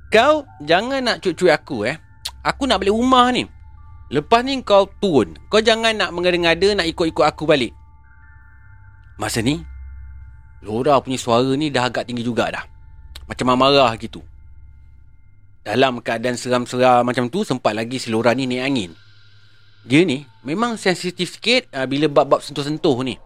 Kau 0.10 0.50
jangan 0.66 1.06
nak 1.06 1.22
cuit-cuit 1.22 1.54
aku 1.54 1.86
eh. 1.86 1.96
Aku 2.42 2.66
nak 2.66 2.82
balik 2.82 2.98
rumah 2.98 3.30
ni. 3.30 3.46
Lepas 4.10 4.42
ni 4.42 4.58
kau 4.66 4.90
turun. 5.02 5.38
Kau 5.50 5.62
jangan 5.62 5.94
nak 5.94 6.14
mengada-ngada 6.14 6.78
nak 6.78 6.90
ikut-ikut 6.90 7.26
aku 7.26 7.46
balik. 7.46 7.74
Masa 9.22 9.42
ni, 9.42 9.62
Laura 10.66 10.98
punya 11.02 11.18
suara 11.22 11.54
ni 11.54 11.70
dah 11.70 11.88
agak 11.88 12.10
tinggi 12.10 12.26
juga 12.26 12.50
dah. 12.50 12.66
Macam 13.30 13.54
marah 13.54 13.94
gitu. 13.98 14.22
Dalam 15.66 15.98
keadaan 16.02 16.38
seram-seram 16.38 17.02
macam 17.02 17.26
tu, 17.30 17.42
sempat 17.42 17.74
lagi 17.74 17.98
si 17.98 18.14
Laura 18.14 18.38
ni 18.38 18.46
naik 18.46 18.64
angin. 18.66 18.92
Dia 19.86 20.02
ni 20.02 20.26
memang 20.42 20.82
sensitif 20.82 21.38
sikit 21.38 21.70
uh, 21.70 21.86
bila 21.86 22.10
bab-bab 22.10 22.42
sentuh-sentuh 22.42 22.98
ni. 23.06 23.22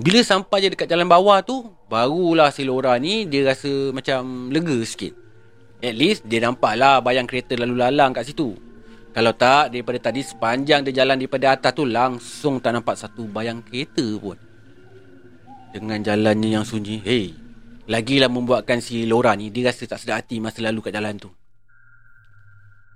Bila 0.00 0.24
sampai 0.24 0.64
je 0.64 0.72
dekat 0.72 0.88
jalan 0.88 1.04
bawah 1.04 1.44
tu, 1.44 1.68
barulah 1.92 2.48
si 2.48 2.64
Laura 2.64 2.96
ni 2.96 3.28
dia 3.28 3.44
rasa 3.44 3.92
macam 3.92 4.48
lega 4.48 4.80
sikit. 4.80 5.12
At 5.84 5.92
least 5.92 6.24
dia 6.24 6.40
nampak 6.40 6.80
lah 6.80 7.04
bayang 7.04 7.28
kereta 7.28 7.52
lalu 7.60 7.76
lalang 7.76 8.16
kat 8.16 8.24
situ. 8.24 8.56
Kalau 9.12 9.36
tak, 9.36 9.76
daripada 9.76 10.00
tadi 10.00 10.24
sepanjang 10.24 10.88
dia 10.88 11.04
jalan 11.04 11.20
daripada 11.20 11.52
atas 11.52 11.76
tu 11.76 11.84
langsung 11.84 12.64
tak 12.64 12.80
nampak 12.80 12.96
satu 12.96 13.28
bayang 13.28 13.60
kereta 13.60 14.06
pun. 14.16 14.40
Dengan 15.76 16.00
jalannya 16.00 16.56
yang 16.56 16.64
sunyi, 16.64 17.04
hey, 17.04 17.36
lagilah 17.84 18.32
membuatkan 18.32 18.80
si 18.80 19.04
Laura 19.04 19.36
ni 19.36 19.52
dia 19.52 19.68
rasa 19.68 19.84
tak 19.84 20.00
sedar 20.00 20.24
hati 20.24 20.40
masa 20.40 20.64
lalu 20.64 20.80
kat 20.80 20.96
jalan 20.96 21.20
tu. 21.20 21.28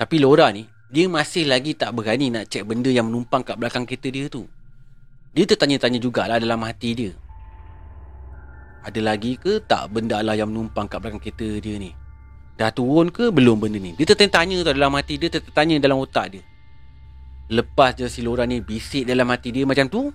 Tapi 0.01 0.17
Laura 0.23 0.49
ni, 0.49 0.65
dia 0.95 1.11
masih 1.11 1.51
lagi 1.51 1.75
tak 1.75 1.91
berani 1.91 2.31
nak 2.31 2.47
cek 2.47 2.71
benda 2.71 2.87
yang 2.87 3.11
menumpang 3.11 3.43
kat 3.43 3.59
belakang 3.59 3.83
kereta 3.83 4.15
dia 4.15 4.31
tu. 4.31 4.47
Dia 5.35 5.43
tertanya-tanya 5.43 5.99
jugalah 5.99 6.39
dalam 6.39 6.63
hati 6.63 6.95
dia. 6.95 7.11
Ada 8.87 9.03
lagi 9.03 9.35
ke 9.35 9.59
tak 9.67 9.91
benda 9.91 10.23
lah 10.23 10.39
yang 10.39 10.55
menumpang 10.55 10.87
kat 10.87 11.03
belakang 11.03 11.19
kereta 11.19 11.59
dia 11.59 11.83
ni? 11.83 11.91
Dah 12.55 12.71
turun 12.71 13.11
ke 13.11 13.35
belum 13.35 13.59
benda 13.59 13.83
ni? 13.83 13.99
Dia 13.99 14.07
tertanya 14.07 14.63
tu 14.63 14.71
dalam 14.71 14.95
hati 14.95 15.19
dia, 15.19 15.35
tertanya 15.35 15.83
dalam 15.83 15.99
otak 15.99 16.39
dia. 16.39 16.47
Lepas 17.51 17.99
je 17.99 18.07
si 18.07 18.23
Laura 18.23 18.47
ni 18.47 18.63
bisik 18.63 19.03
dalam 19.03 19.27
hati 19.35 19.51
dia 19.51 19.67
macam 19.67 19.91
tu, 19.91 20.15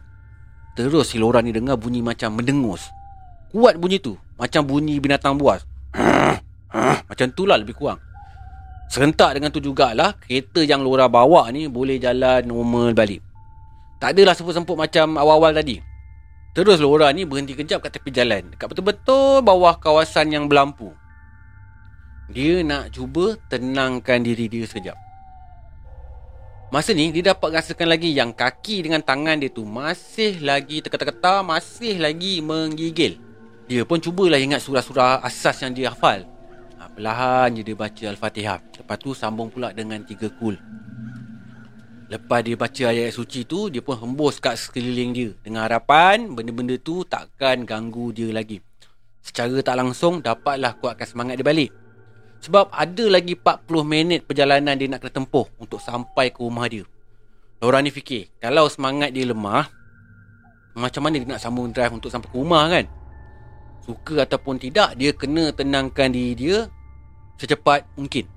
terus 0.80 1.12
si 1.12 1.20
Laura 1.20 1.44
ni 1.44 1.52
dengar 1.52 1.76
bunyi 1.76 2.00
macam 2.00 2.40
mendengus. 2.40 2.88
Kuat 3.52 3.76
bunyi 3.76 4.00
tu, 4.00 4.16
macam 4.40 4.64
bunyi 4.64 5.04
binatang 5.04 5.36
buas. 5.36 5.68
macam 7.12 7.28
tu 7.36 7.44
lah 7.44 7.60
lebih 7.60 7.76
kurang. 7.76 8.00
Serentak 8.90 9.38
dengan 9.38 9.54
tu 9.54 9.62
jugalah, 9.62 10.18
kereta 10.18 10.66
yang 10.66 10.82
Laura 10.82 11.06
bawa 11.06 11.46
ni 11.54 11.70
boleh 11.70 12.02
jalan 12.02 12.42
normal 12.42 12.98
balik. 12.98 13.22
Tak 14.02 14.18
adalah 14.18 14.34
semput-semput 14.34 14.74
macam 14.74 15.14
awal-awal 15.14 15.54
tadi. 15.54 15.78
Terus 16.58 16.82
Laura 16.82 17.14
ni 17.14 17.30
berhenti 17.30 17.54
kejap 17.54 17.86
kat 17.86 18.02
tepi 18.02 18.10
jalan. 18.10 18.50
Dekat 18.50 18.74
betul-betul 18.74 19.46
bawah 19.46 19.78
kawasan 19.78 20.34
yang 20.34 20.50
berlampu. 20.50 20.90
Dia 22.34 22.66
nak 22.66 22.90
cuba 22.90 23.38
tenangkan 23.46 24.26
diri 24.26 24.50
dia 24.50 24.66
sekejap. 24.66 24.98
Masa 26.74 26.94
ni 26.94 27.14
dia 27.14 27.34
dapat 27.34 27.62
rasakan 27.62 27.90
lagi 27.94 28.14
yang 28.14 28.34
kaki 28.34 28.86
dengan 28.86 29.02
tangan 29.02 29.42
dia 29.42 29.50
tu 29.50 29.66
masih 29.66 30.42
lagi 30.42 30.82
terketa-keta, 30.82 31.46
masih 31.46 31.98
lagi 32.02 32.42
menggigil. 32.42 33.22
Dia 33.70 33.86
pun 33.86 34.02
cubalah 34.02 34.42
ingat 34.42 34.66
surah-surah 34.66 35.22
asas 35.22 35.62
yang 35.62 35.78
dia 35.78 35.94
hafal. 35.94 36.26
Ha, 37.00 37.02
perlahan 37.02 37.56
je 37.56 37.64
dia 37.64 37.80
baca 37.80 38.06
Al-Fatihah. 38.12 38.60
Lepas 38.84 38.98
tu 39.00 39.16
sambung 39.16 39.48
pula 39.48 39.72
dengan 39.72 40.04
tiga 40.04 40.28
kul. 40.36 40.60
Lepas 42.12 42.44
dia 42.44 42.60
baca 42.60 42.84
ayat 42.92 43.16
suci 43.16 43.48
tu, 43.48 43.72
dia 43.72 43.80
pun 43.80 43.96
hembus 43.96 44.44
kat 44.44 44.60
sekeliling 44.60 45.16
dia. 45.16 45.32
Dengan 45.40 45.64
harapan 45.64 46.36
benda-benda 46.36 46.76
tu 46.76 47.08
takkan 47.08 47.64
ganggu 47.64 48.12
dia 48.12 48.36
lagi. 48.36 48.60
Secara 49.24 49.64
tak 49.64 49.80
langsung, 49.80 50.20
dapatlah 50.20 50.76
kuatkan 50.76 51.08
semangat 51.08 51.40
dia 51.40 51.48
balik. 51.48 51.72
Sebab 52.44 52.68
ada 52.68 53.06
lagi 53.08 53.32
40 53.32 53.64
minit 53.88 54.28
perjalanan 54.28 54.76
dia 54.76 54.92
nak 54.92 55.00
kena 55.00 55.24
tempuh 55.24 55.48
untuk 55.56 55.80
sampai 55.80 56.36
ke 56.36 56.44
rumah 56.44 56.68
dia. 56.68 56.84
Orang 57.64 57.88
ni 57.88 57.96
fikir, 57.96 58.28
kalau 58.44 58.68
semangat 58.68 59.16
dia 59.16 59.24
lemah, 59.24 59.72
macam 60.76 61.08
mana 61.08 61.16
dia 61.16 61.32
nak 61.32 61.40
sambung 61.40 61.72
drive 61.72 61.96
untuk 61.96 62.12
sampai 62.12 62.28
ke 62.28 62.36
rumah 62.36 62.68
kan? 62.68 62.84
Suka 63.88 64.28
ataupun 64.28 64.60
tidak, 64.60 65.00
dia 65.00 65.16
kena 65.16 65.56
tenangkan 65.56 66.12
diri 66.12 66.36
dia 66.36 66.68
secepat 67.40 67.88
mungkin. 67.96 68.28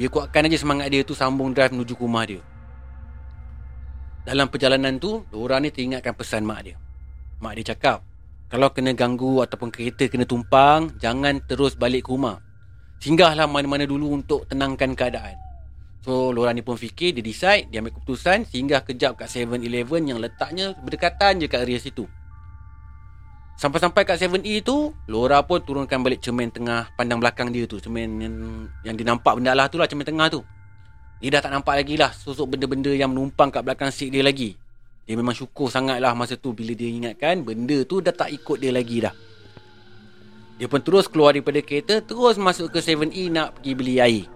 Dia 0.00 0.08
kuatkan 0.08 0.48
aja 0.48 0.56
semangat 0.56 0.88
dia 0.88 1.04
tu 1.04 1.12
sambung 1.12 1.52
drive 1.52 1.76
menuju 1.76 1.92
ke 1.94 2.02
rumah 2.02 2.24
dia. 2.24 2.40
Dalam 4.24 4.48
perjalanan 4.48 4.96
tu, 4.96 5.20
orang 5.36 5.66
ni 5.66 5.70
teringatkan 5.70 6.16
pesan 6.16 6.48
mak 6.48 6.64
dia. 6.64 6.76
Mak 7.42 7.52
dia 7.60 7.74
cakap, 7.76 8.00
kalau 8.48 8.72
kena 8.72 8.96
ganggu 8.96 9.44
ataupun 9.44 9.68
kereta 9.68 10.08
kena 10.08 10.24
tumpang, 10.24 10.94
jangan 10.96 11.42
terus 11.44 11.76
balik 11.76 12.08
ke 12.08 12.10
rumah. 12.14 12.40
Singgahlah 13.02 13.50
mana-mana 13.50 13.82
dulu 13.82 14.14
untuk 14.14 14.46
tenangkan 14.46 14.94
keadaan. 14.94 15.34
So, 16.02 16.34
Laura 16.34 16.54
ni 16.54 16.62
pun 16.62 16.74
fikir, 16.74 17.14
dia 17.14 17.22
decide, 17.22 17.70
dia 17.70 17.78
ambil 17.78 17.94
keputusan, 17.94 18.46
singgah 18.46 18.82
kejap 18.82 19.18
kat 19.18 19.30
7-Eleven 19.30 20.02
yang 20.10 20.18
letaknya 20.18 20.74
berdekatan 20.82 21.38
je 21.38 21.46
kat 21.46 21.62
area 21.62 21.78
situ. 21.78 22.06
Sampai-sampai 23.62 24.02
kat 24.02 24.18
7E 24.18 24.66
tu, 24.66 24.90
Laura 25.06 25.38
pun 25.46 25.62
turunkan 25.62 26.02
balik 26.02 26.18
cermin 26.18 26.50
tengah 26.50 26.90
pandang 26.98 27.22
belakang 27.22 27.54
dia 27.54 27.62
tu. 27.62 27.78
Cermin 27.78 28.18
yang, 28.18 28.34
yang 28.82 28.94
dia 28.98 29.06
nampak 29.06 29.38
benda 29.38 29.54
lah 29.54 29.70
tu 29.70 29.78
lah, 29.78 29.86
cermin 29.86 30.02
tengah 30.02 30.26
tu. 30.26 30.42
Dia 31.22 31.38
dah 31.38 31.46
tak 31.46 31.54
nampak 31.54 31.78
lagi 31.78 31.94
lah 31.94 32.10
sosok 32.10 32.58
benda-benda 32.58 32.90
yang 32.90 33.14
menumpang 33.14 33.54
kat 33.54 33.62
belakang 33.62 33.94
seat 33.94 34.10
dia 34.10 34.26
lagi. 34.26 34.58
Dia 35.06 35.14
memang 35.14 35.30
syukur 35.30 35.70
sangat 35.70 36.02
lah 36.02 36.10
masa 36.10 36.34
tu 36.34 36.50
bila 36.50 36.74
dia 36.74 36.90
ingatkan 36.90 37.46
benda 37.46 37.86
tu 37.86 38.02
dah 38.02 38.10
tak 38.10 38.34
ikut 38.34 38.58
dia 38.58 38.74
lagi 38.74 38.98
dah. 38.98 39.14
Dia 40.58 40.66
pun 40.66 40.82
terus 40.82 41.06
keluar 41.06 41.34
daripada 41.34 41.62
kereta 41.62 41.98
Terus 42.04 42.36
masuk 42.38 42.70
ke 42.70 42.78
7E 42.78 43.32
nak 43.32 43.58
pergi 43.58 43.72
beli 43.72 43.96
air 43.98 44.30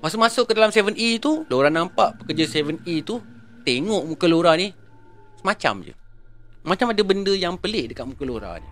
Masa 0.00 0.18
masuk 0.18 0.50
ke 0.50 0.52
dalam 0.56 0.72
7E 0.74 1.22
tu 1.22 1.46
Laura 1.46 1.70
nampak 1.70 2.18
pekerja 2.18 2.48
7E 2.48 3.06
tu 3.06 3.22
Tengok 3.62 4.02
muka 4.02 4.26
Laura 4.26 4.58
ni 4.58 4.72
Semacam 5.38 5.84
je 5.84 6.05
Macam 6.66 6.90
ada 6.90 7.02
benda 7.06 7.30
yang 7.30 7.54
pelik 7.54 7.94
dekat 7.94 8.02
muka 8.10 8.26
Laura 8.26 8.58
ni. 8.58 8.66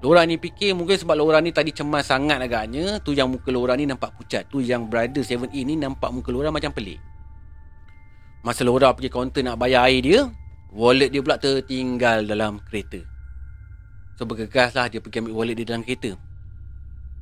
Laura 0.00 0.24
ni 0.24 0.40
fikir 0.40 0.72
mungkin 0.72 0.96
sebab 0.96 1.14
Laura 1.14 1.38
ni 1.44 1.52
tadi 1.54 1.70
cemas 1.70 2.10
sangat 2.10 2.42
agaknya 2.42 2.98
Tu 3.04 3.14
yang 3.14 3.30
muka 3.30 3.52
Laura 3.52 3.76
ni 3.76 3.84
nampak 3.84 4.16
pucat. 4.16 4.48
Tu 4.48 4.64
yang 4.64 4.88
brother 4.88 5.20
7E 5.20 5.60
ni 5.62 5.76
nampak 5.76 6.08
muka 6.08 6.32
Laura 6.32 6.48
macam 6.48 6.72
pelik. 6.72 6.96
Masa 8.40 8.64
Laura 8.64 8.90
pergi 8.96 9.12
kaunter 9.12 9.44
nak 9.44 9.60
bayar 9.60 9.86
air 9.92 10.00
dia 10.00 10.20
Wallet 10.72 11.12
dia 11.12 11.20
pula 11.20 11.36
tertinggal 11.36 12.24
dalam 12.24 12.64
kereta. 12.64 13.04
So 14.16 14.24
bergegas 14.24 14.72
lah 14.72 14.88
dia 14.88 15.04
pergi 15.04 15.20
ambil 15.20 15.36
wallet 15.36 15.54
dia 15.60 15.68
dalam 15.68 15.84
kereta. 15.84 16.16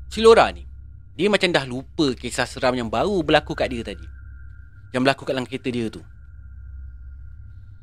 Si 0.07 0.23
Laura 0.23 0.55
ni 0.55 0.63
Dia 1.19 1.27
macam 1.27 1.51
dah 1.51 1.67
lupa 1.67 2.15
kisah 2.15 2.47
seram 2.47 2.79
yang 2.79 2.87
baru 2.87 3.27
berlaku 3.27 3.59
kat 3.59 3.75
dia 3.75 3.83
tadi. 3.83 4.07
Yang 4.95 5.03
berlaku 5.03 5.23
kat 5.27 5.35
dalam 5.35 5.47
kereta 5.51 5.69
dia 5.75 5.91
tu 5.91 6.01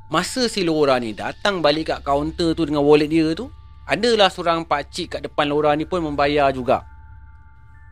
Masa 0.08 0.48
si 0.48 0.64
Laura 0.64 0.96
ni 1.04 1.12
datang 1.12 1.60
balik 1.60 1.92
kat 1.92 2.00
kaunter 2.00 2.56
tu 2.56 2.64
dengan 2.64 2.80
wallet 2.80 3.12
dia 3.12 3.36
tu 3.36 3.52
Adalah 3.88 4.32
seorang 4.32 4.64
pakcik 4.64 5.20
kat 5.20 5.22
depan 5.24 5.48
Laura 5.48 5.72
ni 5.76 5.88
pun 5.88 6.04
membayar 6.04 6.52
juga. 6.52 6.84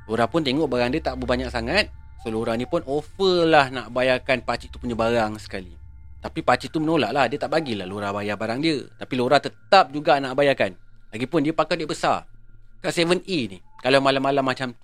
Laura 0.07 0.27
pun 0.27 0.43
tengok 0.43 0.67
barang 0.67 0.91
dia 0.91 0.99
tak 0.99 1.15
berbanyak 1.19 1.47
sangat. 1.47 1.87
So 2.19 2.31
Laura 2.35 2.51
ni 2.59 2.67
pun 2.67 2.83
offer 2.83 3.47
lah 3.47 3.71
nak 3.71 3.95
bayarkan 3.95 4.43
pakcik 4.43 4.75
tu 4.75 4.77
punya 4.79 4.91
barang 4.91 5.39
sekali. 5.39 5.71
Tapi 6.19 6.43
pakcik 6.43 6.75
tu 6.75 6.83
menolak 6.83 7.15
lah. 7.15 7.31
Dia 7.31 7.39
tak 7.39 7.47
bagilah 7.47 7.87
Laura 7.87 8.11
bayar 8.11 8.35
barang 8.35 8.59
dia. 8.59 8.83
Tapi 8.99 9.13
Laura 9.15 9.39
tetap 9.39 9.91
juga 9.95 10.19
nak 10.19 10.35
bayarkan. 10.35 10.75
Lagipun 11.15 11.47
dia 11.47 11.55
pakai 11.55 11.79
duit 11.79 11.87
besar. 11.87 12.27
Kat 12.83 12.91
7E 12.91 13.39
ni. 13.55 13.63
Kalau 13.79 14.03
malam-malam 14.03 14.43
macam 14.43 14.75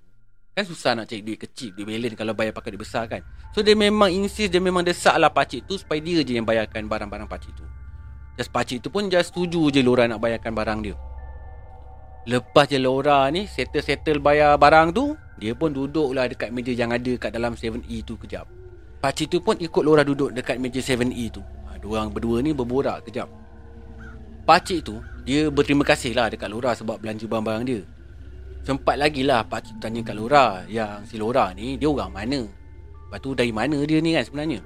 Kan 0.52 0.68
susah 0.68 0.92
nak 0.92 1.08
cari 1.08 1.24
duit 1.24 1.40
kecil, 1.40 1.72
duit 1.72 1.88
balance 1.88 2.12
kalau 2.12 2.36
bayar 2.36 2.52
pakai 2.52 2.76
duit 2.76 2.84
besar 2.84 3.08
kan. 3.08 3.24
So 3.56 3.64
dia 3.64 3.72
memang 3.72 4.12
insist, 4.12 4.52
dia 4.52 4.60
memang 4.60 4.84
desak 4.84 5.16
lah 5.16 5.32
pakcik 5.32 5.64
tu 5.64 5.80
supaya 5.80 5.96
dia 5.96 6.20
je 6.20 6.36
yang 6.36 6.44
bayarkan 6.44 6.92
barang-barang 6.92 7.24
pakcik 7.24 7.56
tu. 7.56 7.64
Just 8.36 8.52
pakcik 8.52 8.84
tu 8.84 8.92
pun 8.92 9.08
just 9.08 9.32
setuju 9.32 9.72
je 9.72 9.80
Laura 9.80 10.04
nak 10.04 10.20
bayarkan 10.20 10.52
barang 10.52 10.78
dia. 10.84 10.96
Lepas 12.28 12.68
je 12.68 12.76
Laura 12.76 13.24
ni 13.32 13.48
settle-settle 13.48 14.20
bayar 14.20 14.60
barang 14.60 14.92
tu, 14.92 15.16
dia 15.40 15.56
pun 15.56 15.72
duduk 15.72 16.12
lah 16.12 16.28
dekat 16.28 16.52
meja 16.52 16.76
yang 16.76 16.92
ada 16.92 17.12
kat 17.16 17.32
dalam 17.32 17.56
7E 17.56 18.04
tu 18.04 18.20
kejap. 18.20 18.44
Pakcik 19.00 19.32
tu 19.32 19.40
pun 19.40 19.56
ikut 19.56 19.80
Laura 19.80 20.04
duduk 20.04 20.36
dekat 20.36 20.60
meja 20.60 20.84
7E 20.84 21.32
tu. 21.32 21.40
Ha, 21.40 21.80
dua 21.80 22.04
orang 22.04 22.12
berdua 22.12 22.44
ni 22.44 22.52
berborak 22.52 23.08
kejap. 23.08 23.32
Pakcik 24.44 24.84
tu 24.84 25.00
dia 25.24 25.48
berterima 25.48 25.80
kasih 25.80 26.12
lah 26.12 26.28
dekat 26.28 26.52
Laura 26.52 26.76
sebab 26.76 27.00
belanja 27.00 27.24
barang-barang 27.24 27.64
dia. 27.64 27.80
Sempat 28.62 28.94
lagi 28.94 29.26
lah 29.26 29.42
pakcik 29.42 29.82
tanya 29.82 30.06
kat 30.06 30.14
Laura 30.14 30.62
yang 30.70 31.02
si 31.02 31.18
Laura 31.18 31.50
ni 31.50 31.74
dia 31.74 31.90
orang 31.90 32.14
mana. 32.14 32.46
Lepas 32.46 33.18
tu 33.18 33.34
dari 33.34 33.50
mana 33.50 33.74
dia 33.82 33.98
ni 33.98 34.14
kan 34.14 34.22
sebenarnya. 34.22 34.62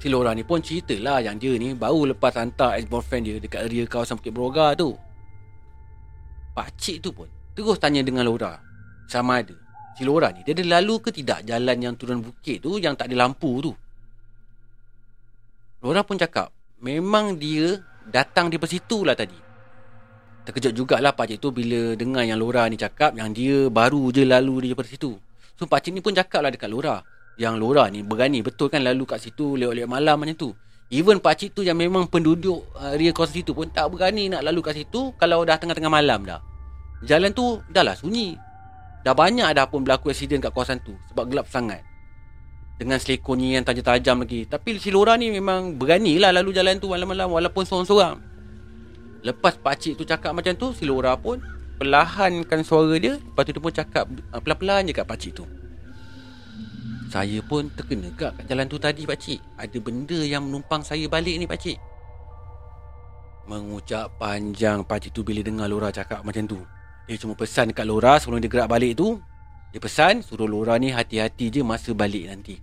Si 0.00 0.08
Laura 0.08 0.32
ni 0.32 0.40
pun 0.40 0.64
cerita 0.64 0.96
lah 0.96 1.20
yang 1.20 1.36
dia 1.36 1.52
ni 1.60 1.76
baru 1.76 2.16
lepas 2.16 2.32
hantar 2.34 2.80
ex-boyfriend 2.80 3.22
dia 3.28 3.36
dekat 3.38 3.68
area 3.68 3.84
kawasan 3.84 4.16
Bukit 4.16 4.32
Beroga 4.32 4.72
tu. 4.72 4.96
Pakcik 6.56 7.04
tu 7.04 7.12
pun 7.12 7.28
terus 7.52 7.76
tanya 7.76 8.00
dengan 8.00 8.24
Laura 8.24 8.56
sama 9.04 9.44
ada 9.44 9.52
si 9.92 10.08
Laura 10.08 10.32
ni 10.32 10.40
dia 10.40 10.56
ada 10.56 10.80
lalu 10.80 11.04
ke 11.04 11.12
tidak 11.12 11.44
jalan 11.44 11.76
yang 11.76 11.94
turun 12.00 12.24
bukit 12.24 12.64
tu 12.64 12.80
yang 12.80 12.96
tak 12.96 13.12
ada 13.12 13.28
lampu 13.28 13.60
tu. 13.60 13.72
Laura 15.84 16.00
pun 16.00 16.16
cakap 16.16 16.48
memang 16.80 17.36
dia 17.36 17.76
datang 18.08 18.48
di 18.48 18.56
situ 18.64 19.04
lah 19.04 19.12
tadi. 19.12 19.51
Terkejut 20.42 20.74
jugalah 20.74 21.14
pakcik 21.14 21.38
tu 21.38 21.54
bila 21.54 21.94
dengar 21.94 22.26
yang 22.26 22.42
Laura 22.42 22.66
ni 22.66 22.74
cakap 22.74 23.14
yang 23.14 23.30
dia 23.30 23.70
baru 23.70 24.10
je 24.10 24.26
lalu 24.26 24.66
daripada 24.66 24.90
situ. 24.90 25.14
So 25.54 25.70
pakcik 25.70 25.94
ni 25.94 26.02
pun 26.02 26.18
cakap 26.18 26.42
lah 26.42 26.50
dekat 26.50 26.66
Laura. 26.66 27.06
Yang 27.38 27.54
Laura 27.62 27.86
ni 27.86 28.02
berani 28.02 28.42
betul 28.42 28.66
kan 28.66 28.82
lalu 28.82 29.06
kat 29.06 29.22
situ 29.22 29.54
lewat-lewat 29.54 29.86
malam 29.86 30.18
macam 30.18 30.34
tu. 30.34 30.50
Even 30.90 31.22
pakcik 31.22 31.54
tu 31.54 31.62
yang 31.62 31.78
memang 31.78 32.10
penduduk 32.10 32.66
uh, 32.74 32.90
area 32.92 33.14
kawasan 33.14 33.40
situ 33.40 33.54
pun 33.54 33.70
tak 33.70 33.86
berani 33.94 34.28
nak 34.34 34.42
lalu 34.42 34.60
kat 34.66 34.82
situ 34.82 35.14
kalau 35.14 35.46
dah 35.46 35.56
tengah-tengah 35.62 35.88
malam 35.88 36.26
dah. 36.26 36.42
Jalan 37.06 37.30
tu 37.30 37.62
dah 37.70 37.86
lah 37.86 37.94
sunyi. 37.94 38.34
Dah 39.06 39.14
banyak 39.14 39.46
dah 39.54 39.70
pun 39.70 39.86
berlaku 39.86 40.10
accident 40.10 40.42
kat 40.42 40.50
kawasan 40.50 40.82
tu 40.82 40.98
sebab 41.14 41.30
gelap 41.30 41.46
sangat 41.46 41.86
dengan 42.82 42.98
selekonya 42.98 43.62
yang 43.62 43.64
tajam-tajam 43.64 44.26
lagi. 44.26 44.42
Tapi 44.50 44.74
si 44.82 44.90
Laura 44.90 45.14
ni 45.14 45.30
memang 45.30 45.78
berani 45.78 46.18
lah 46.18 46.34
lalu 46.34 46.50
jalan 46.50 46.82
tu 46.82 46.90
malam-malam 46.90 47.30
walaupun 47.30 47.62
seorang-seorang. 47.62 48.31
Lepas 49.22 49.54
pakcik 49.54 49.94
tu 49.94 50.02
cakap 50.02 50.34
macam 50.34 50.52
tu, 50.58 50.74
si 50.74 50.82
Laura 50.82 51.14
pun 51.14 51.38
perlahankan 51.78 52.66
suara 52.66 52.98
dia. 52.98 53.18
Lepas 53.18 53.42
tu 53.46 53.50
dia 53.54 53.62
pun 53.62 53.74
cakap 53.74 54.04
uh, 54.34 54.40
pelan-pelan 54.42 54.90
je 54.90 54.92
kat 54.94 55.06
pakcik 55.06 55.32
tu. 55.38 55.46
Saya 57.12 57.38
pun 57.44 57.68
terkena 57.76 58.08
kat 58.16 58.32
jalan 58.48 58.64
tu 58.64 58.80
tadi 58.80 59.04
pakcik 59.04 59.36
Ada 59.60 59.76
benda 59.84 60.16
yang 60.24 60.48
menumpang 60.48 60.80
saya 60.80 61.04
balik 61.12 61.36
ni 61.36 61.44
pakcik 61.44 61.76
Mengucap 63.44 64.16
panjang 64.16 64.80
pakcik 64.80 65.12
tu 65.12 65.20
bila 65.20 65.44
dengar 65.44 65.68
Laura 65.68 65.92
cakap 65.92 66.24
macam 66.24 66.48
tu. 66.48 66.64
Dia 67.04 67.20
cuma 67.20 67.36
pesan 67.36 67.68
dekat 67.74 67.84
Laura 67.84 68.16
sebelum 68.16 68.40
dia 68.40 68.48
gerak 68.48 68.70
balik 68.70 68.96
tu. 68.96 69.20
Dia 69.74 69.82
pesan 69.82 70.24
suruh 70.24 70.48
Laura 70.48 70.78
ni 70.80 70.88
hati-hati 70.88 71.52
je 71.52 71.60
masa 71.60 71.92
balik 71.92 72.32
nanti. 72.32 72.56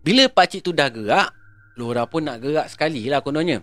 Bila 0.00 0.30
pakcik 0.30 0.64
tu 0.64 0.72
dah 0.72 0.88
gerak 0.88 1.28
Laura 1.76 2.08
pun 2.08 2.24
nak 2.24 2.40
gerak 2.40 2.72
sekali 2.72 3.04
lah 3.10 3.20
kononnya 3.20 3.60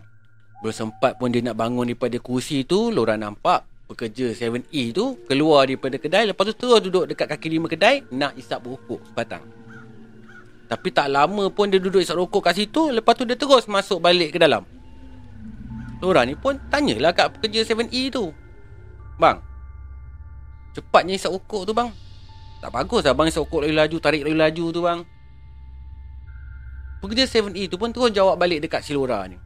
Belum 0.65 0.73
sempat 0.73 1.21
pun 1.21 1.29
dia 1.29 1.45
nak 1.45 1.61
bangun 1.61 1.85
daripada 1.85 2.17
kursi 2.17 2.65
tu 2.65 2.89
Laura 2.89 3.13
nampak 3.13 3.69
pekerja 3.85 4.33
7E 4.33 4.97
tu 4.97 5.13
keluar 5.29 5.69
daripada 5.69 6.01
kedai 6.01 6.25
lepas 6.25 6.41
tu 6.41 6.57
terus 6.57 6.81
duduk 6.89 7.05
dekat 7.05 7.29
kaki 7.29 7.53
lima 7.53 7.69
kedai 7.69 8.01
nak 8.09 8.33
isap 8.33 8.65
rokok 8.65 8.97
sebatang. 9.05 9.45
Tapi 10.65 10.89
tak 10.89 11.13
lama 11.13 11.53
pun 11.53 11.69
dia 11.69 11.77
duduk 11.77 12.01
isap 12.01 12.17
rokok 12.17 12.49
kat 12.49 12.57
situ 12.57 12.89
lepas 12.89 13.13
tu 13.13 13.29
dia 13.29 13.37
terus 13.37 13.69
masuk 13.69 14.01
balik 14.01 14.33
ke 14.33 14.41
dalam. 14.41 14.65
Lora 16.01 16.25
ni 16.25 16.33
pun 16.33 16.57
tanyalah 16.57 17.13
kat 17.13 17.37
pekerja 17.37 17.61
7E 17.61 18.09
tu. 18.09 18.33
Bang. 19.21 19.45
Cepatnya 20.73 21.13
isap 21.13 21.37
rokok 21.37 21.69
tu 21.69 21.77
bang. 21.77 21.93
Tak 22.57 22.73
bagus 22.73 23.05
lah 23.05 23.13
bang 23.13 23.29
isap 23.29 23.45
rokok 23.45 23.69
lagi 23.69 23.75
laju 23.77 23.97
tarik 24.01 24.25
lagi 24.25 24.33
laju 24.33 24.65
tu 24.73 24.81
bang. 24.81 24.99
Pekerja 27.05 27.29
7E 27.29 27.69
tu 27.69 27.77
pun 27.77 27.93
terus 27.93 28.09
jawab 28.09 28.41
balik 28.41 28.65
dekat 28.65 28.81
si 28.81 28.97
Lora 28.97 29.21
ni. 29.29 29.44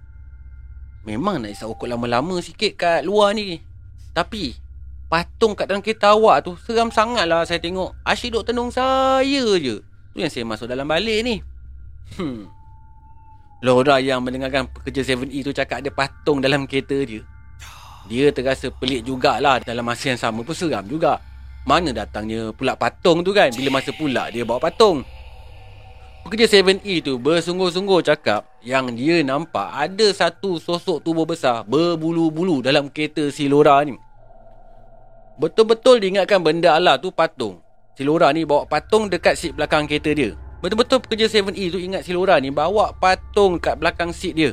Memang 1.07 1.39
nak 1.39 1.51
isap 1.55 1.71
rokok 1.71 1.87
lama-lama 1.87 2.39
sikit 2.43 2.75
kat 2.75 3.01
luar 3.07 3.31
ni. 3.31 3.59
Tapi 4.11 4.69
Patung 5.09 5.57
kat 5.57 5.65
dalam 5.65 5.81
kereta 5.81 6.13
awak 6.13 6.45
tu 6.45 6.53
Seram 6.61 6.93
sangat 6.93 7.25
lah 7.25 7.41
saya 7.41 7.57
tengok. 7.57 7.97
Asyik 8.05 8.29
duk 8.37 8.45
tenung 8.45 8.69
saya 8.69 9.41
je. 9.57 9.81
Tu 10.13 10.17
yang 10.21 10.29
saya 10.29 10.45
masuk 10.45 10.69
dalam 10.69 10.85
balik 10.85 11.25
ni. 11.25 11.35
Hmm. 12.13 12.45
Laura 13.65 13.97
yang 13.97 14.21
mendengarkan 14.21 14.69
pekerja 14.69 15.17
7E 15.17 15.41
tu 15.41 15.51
cakap 15.51 15.83
ada 15.83 15.91
patung 15.91 16.39
dalam 16.39 16.63
kereta 16.63 16.95
dia 17.03 17.21
Dia 18.07 18.31
terasa 18.31 18.71
pelik 18.71 19.03
jugalah 19.03 19.59
Dalam 19.59 19.83
masa 19.83 20.15
yang 20.15 20.21
sama 20.21 20.45
pun 20.45 20.55
seram 20.55 20.85
juga. 20.85 21.19
Mana 21.65 21.91
datangnya 21.91 22.53
pula 22.53 22.77
patung 22.77 23.25
tu 23.25 23.33
kan? 23.33 23.49
Bila 23.51 23.81
masa 23.81 23.89
pula 23.91 24.29
dia 24.29 24.45
bawa 24.45 24.61
patung 24.61 25.01
Pekerja 26.29 26.61
7E 26.61 27.01
tu 27.01 27.17
bersungguh-sungguh 27.17 28.05
cakap 28.05 28.45
Yang 28.61 28.85
dia 29.01 29.17
nampak 29.25 29.65
ada 29.73 30.13
satu 30.13 30.61
sosok 30.61 31.01
tubuh 31.01 31.25
besar 31.25 31.65
Berbulu-bulu 31.65 32.61
dalam 32.61 32.93
kereta 32.93 33.33
si 33.33 33.49
Laura 33.49 33.81
ni 33.81 33.97
Betul-betul 35.39 36.03
diingatkan 36.03 36.43
benda 36.43 36.75
Allah 36.75 36.99
tu 36.99 37.15
patung. 37.15 37.63
Si 37.95 38.03
Laura 38.03 38.27
ni 38.35 38.43
bawa 38.43 38.67
patung 38.67 39.07
dekat 39.07 39.39
seat 39.39 39.55
belakang 39.55 39.87
kereta 39.87 40.11
dia. 40.11 40.35
Betul-betul 40.59 40.99
pekerja 40.99 41.31
7E 41.31 41.65
tu 41.71 41.79
ingat 41.79 42.03
si 42.03 42.11
Laura 42.11 42.35
ni 42.43 42.51
bawa 42.51 42.91
patung 42.91 43.55
kat 43.55 43.79
belakang 43.79 44.11
seat 44.11 44.35
dia. 44.35 44.51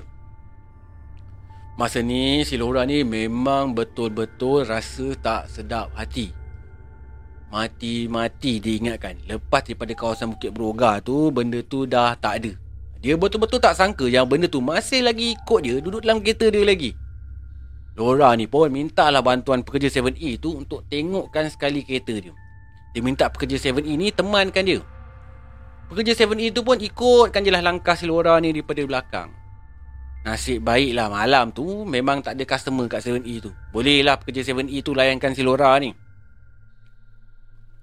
Masa 1.75 2.07
ni 2.07 2.47
si 2.47 2.55
Laura 2.55 2.87
ni 2.87 3.03
memang 3.03 3.75
betul-betul 3.75 4.63
rasa 4.65 5.13
tak 5.19 5.51
sedap 5.51 5.91
hati. 5.99 6.31
Mati-mati 7.47 8.59
dia 8.59 8.75
ingatkan. 8.77 9.15
Lepas 9.31 9.63
daripada 9.63 9.95
kawasan 9.95 10.35
Bukit 10.35 10.51
Beroga 10.51 10.99
tu, 10.99 11.31
benda 11.31 11.63
tu 11.63 11.87
dah 11.87 12.19
tak 12.19 12.43
ada. 12.43 12.53
Dia 12.99 13.15
betul-betul 13.15 13.63
tak 13.63 13.79
sangka 13.79 14.11
yang 14.11 14.27
benda 14.27 14.51
tu 14.51 14.59
masih 14.59 15.07
lagi 15.07 15.39
ikut 15.39 15.61
dia 15.63 15.79
duduk 15.79 16.03
dalam 16.03 16.19
kereta 16.19 16.51
dia 16.51 16.67
lagi. 16.67 16.91
Laura 17.97 18.37
ni 18.37 18.45
pun 18.45 18.69
mintalah 18.69 19.25
bantuan 19.25 19.65
pekerja 19.65 19.89
7E 19.89 20.37
tu 20.37 20.53
untuk 20.53 20.85
tengokkan 20.91 21.49
sekali 21.49 21.81
kereta 21.87 22.13
dia. 22.19 22.35
Dia 22.93 23.01
minta 23.01 23.31
pekerja 23.33 23.57
7E 23.57 23.93
ni 23.97 24.13
temankan 24.13 24.65
dia. 24.67 24.81
Pekerja 25.89 26.13
7E 26.27 26.53
tu 26.53 26.61
pun 26.67 26.77
ikutkan 26.77 27.41
je 27.41 27.51
lah 27.55 27.63
langkah 27.65 27.97
si 27.97 28.05
Laura 28.05 28.37
ni 28.43 28.53
daripada 28.53 28.83
belakang. 28.85 29.31
Nasib 30.27 30.67
baiklah 30.67 31.07
malam 31.07 31.55
tu 31.55 31.87
memang 31.87 32.19
tak 32.21 32.35
ada 32.35 32.45
customer 32.45 32.91
kat 32.91 33.07
7E 33.07 33.35
tu. 33.39 33.55
Bolehlah 33.71 34.19
pekerja 34.19 34.53
7E 34.53 34.83
tu 34.83 34.93
layankan 34.93 35.33
si 35.33 35.47
Laura 35.47 35.73
ni. 35.79 35.95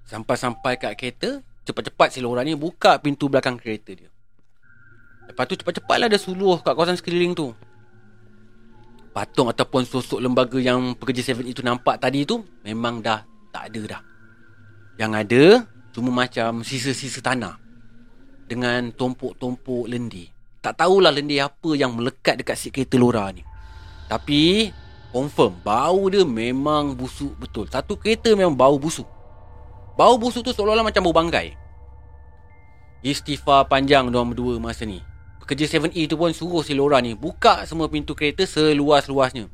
Sampai-sampai 0.04 0.76
kat 0.76 0.92
kereta, 0.96 1.40
cepat-cepat 1.64 2.12
si 2.12 2.18
Laura 2.20 2.44
ni 2.44 2.52
buka 2.52 3.00
pintu 3.00 3.32
belakang 3.32 3.56
kereta 3.56 3.96
dia. 3.96 4.10
Lepas 5.24 5.44
tu 5.48 5.56
cepat-cepatlah 5.56 6.08
dia 6.12 6.20
suluh 6.20 6.60
kat 6.60 6.76
kawasan 6.76 7.00
sekeliling 7.00 7.32
tu 7.32 7.56
patung 9.14 9.46
ataupun 9.46 9.86
sosok 9.86 10.18
lembaga 10.18 10.58
yang 10.58 10.98
pekerja 10.98 11.38
7 11.38 11.46
itu 11.46 11.62
nampak 11.62 12.02
tadi 12.02 12.26
tu 12.26 12.42
memang 12.66 12.98
dah 12.98 13.22
tak 13.54 13.70
ada 13.70 13.82
dah. 13.96 14.02
Yang 14.98 15.12
ada 15.14 15.44
cuma 15.94 16.10
macam 16.10 16.66
sisa-sisa 16.66 17.22
tanah 17.22 17.54
dengan 18.50 18.90
tumpuk-tumpuk 18.90 19.86
lendi. 19.86 20.26
Tak 20.58 20.82
tahulah 20.82 21.14
lendi 21.14 21.38
apa 21.38 21.78
yang 21.78 21.94
melekat 21.94 22.42
dekat 22.42 22.58
si 22.58 22.74
kereta 22.74 22.98
Lora 22.98 23.30
ni. 23.30 23.46
Tapi 24.10 24.74
confirm 25.14 25.62
bau 25.62 26.10
dia 26.10 26.26
memang 26.26 26.98
busuk 26.98 27.38
betul. 27.38 27.70
Satu 27.70 27.94
kereta 27.94 28.34
memang 28.34 28.58
bau 28.58 28.74
busuk. 28.82 29.06
Bau 29.94 30.18
busuk 30.18 30.42
tu 30.42 30.50
seolah-olah 30.50 30.82
macam 30.82 31.06
bau 31.06 31.14
bangkai. 31.14 31.54
Istighfar 33.06 33.70
panjang 33.70 34.10
diorang 34.10 34.34
berdua 34.34 34.58
masa 34.58 34.82
ni. 34.82 34.98
Pekerja 35.38 35.78
7E 35.78 36.08
tu 36.08 36.16
pun 36.16 36.32
suruh 36.32 36.64
si 36.64 36.72
Laura 36.72 36.98
ni 37.04 37.12
buka 37.12 37.68
semua 37.68 37.86
pintu 37.86 38.16
kereta 38.16 38.48
seluas-luasnya. 38.48 39.46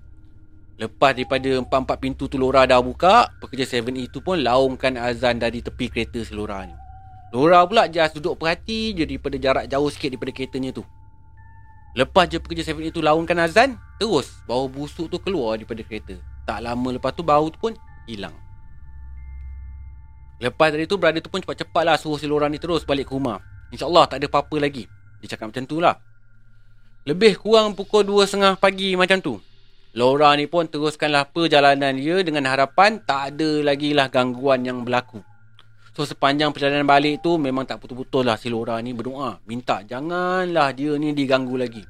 Lepas 0.80 1.12
daripada 1.12 1.60
empat-empat 1.60 1.98
pintu 2.00 2.24
tu 2.24 2.40
Laura 2.40 2.64
dah 2.64 2.80
buka, 2.80 3.28
pekerja 3.42 3.84
7E 3.84 4.08
tu 4.08 4.24
pun 4.24 4.40
laungkan 4.40 4.96
azan 4.96 5.36
dari 5.36 5.60
tepi 5.60 5.92
kereta 5.92 6.24
si 6.24 6.32
Laura 6.32 6.64
ni. 6.64 6.72
Laura 7.36 7.66
pula 7.68 7.84
just 7.90 8.16
duduk 8.16 8.40
perhati 8.40 8.96
je 8.96 9.04
daripada 9.04 9.36
jarak 9.36 9.64
jauh 9.68 9.92
sikit 9.92 10.16
daripada 10.16 10.32
keretanya 10.32 10.70
tu. 10.72 10.86
Lepas 11.98 12.32
je 12.32 12.40
pekerja 12.40 12.70
7E 12.70 12.94
tu 12.94 13.04
laungkan 13.04 13.36
azan, 13.44 13.76
terus 14.00 14.30
bau 14.48 14.72
busuk 14.72 15.12
tu 15.12 15.20
keluar 15.20 15.60
daripada 15.60 15.84
kereta. 15.84 16.16
Tak 16.46 16.64
lama 16.64 16.96
lepas 16.96 17.12
tu 17.12 17.20
bau 17.20 17.50
tu 17.52 17.60
pun 17.60 17.76
hilang. 18.08 18.32
Lepas 20.40 20.72
dari 20.72 20.88
tu, 20.88 20.96
brother 20.96 21.20
tu 21.20 21.28
pun 21.28 21.44
cepat-cepat 21.44 21.82
lah 21.84 21.96
suruh 22.00 22.16
si 22.16 22.24
Laura 22.24 22.48
ni 22.48 22.56
terus 22.56 22.88
balik 22.88 23.08
ke 23.08 23.12
rumah. 23.12 23.38
InsyaAllah 23.70 24.08
tak 24.08 24.24
ada 24.24 24.26
apa-apa 24.32 24.56
lagi. 24.56 24.88
Dia 25.20 25.36
cakap 25.36 25.52
macam 25.52 25.64
tu 25.68 25.78
lah. 25.78 25.94
Lebih 27.04 27.36
kurang 27.40 27.76
pukul 27.76 28.08
2.30 28.08 28.56
pagi 28.56 28.96
macam 28.96 29.20
tu. 29.20 29.36
Laura 29.92 30.32
ni 30.38 30.46
pun 30.46 30.64
teruskanlah 30.64 31.28
perjalanan 31.34 31.92
dia 31.98 32.22
dengan 32.22 32.46
harapan 32.46 33.02
tak 33.02 33.34
ada 33.34 33.60
lagi 33.60 33.90
lah 33.90 34.06
gangguan 34.06 34.62
yang 34.64 34.86
berlaku. 34.86 35.20
So 35.90 36.06
sepanjang 36.06 36.54
perjalanan 36.54 36.86
balik 36.86 37.20
tu 37.20 37.34
memang 37.34 37.66
tak 37.66 37.82
betul-betul 37.82 38.22
lah 38.22 38.38
si 38.38 38.46
Laura 38.46 38.78
ni 38.78 38.94
berdoa. 38.94 39.42
Minta 39.44 39.82
janganlah 39.82 40.70
dia 40.72 40.94
ni 40.94 41.10
diganggu 41.10 41.58
lagi. 41.58 41.82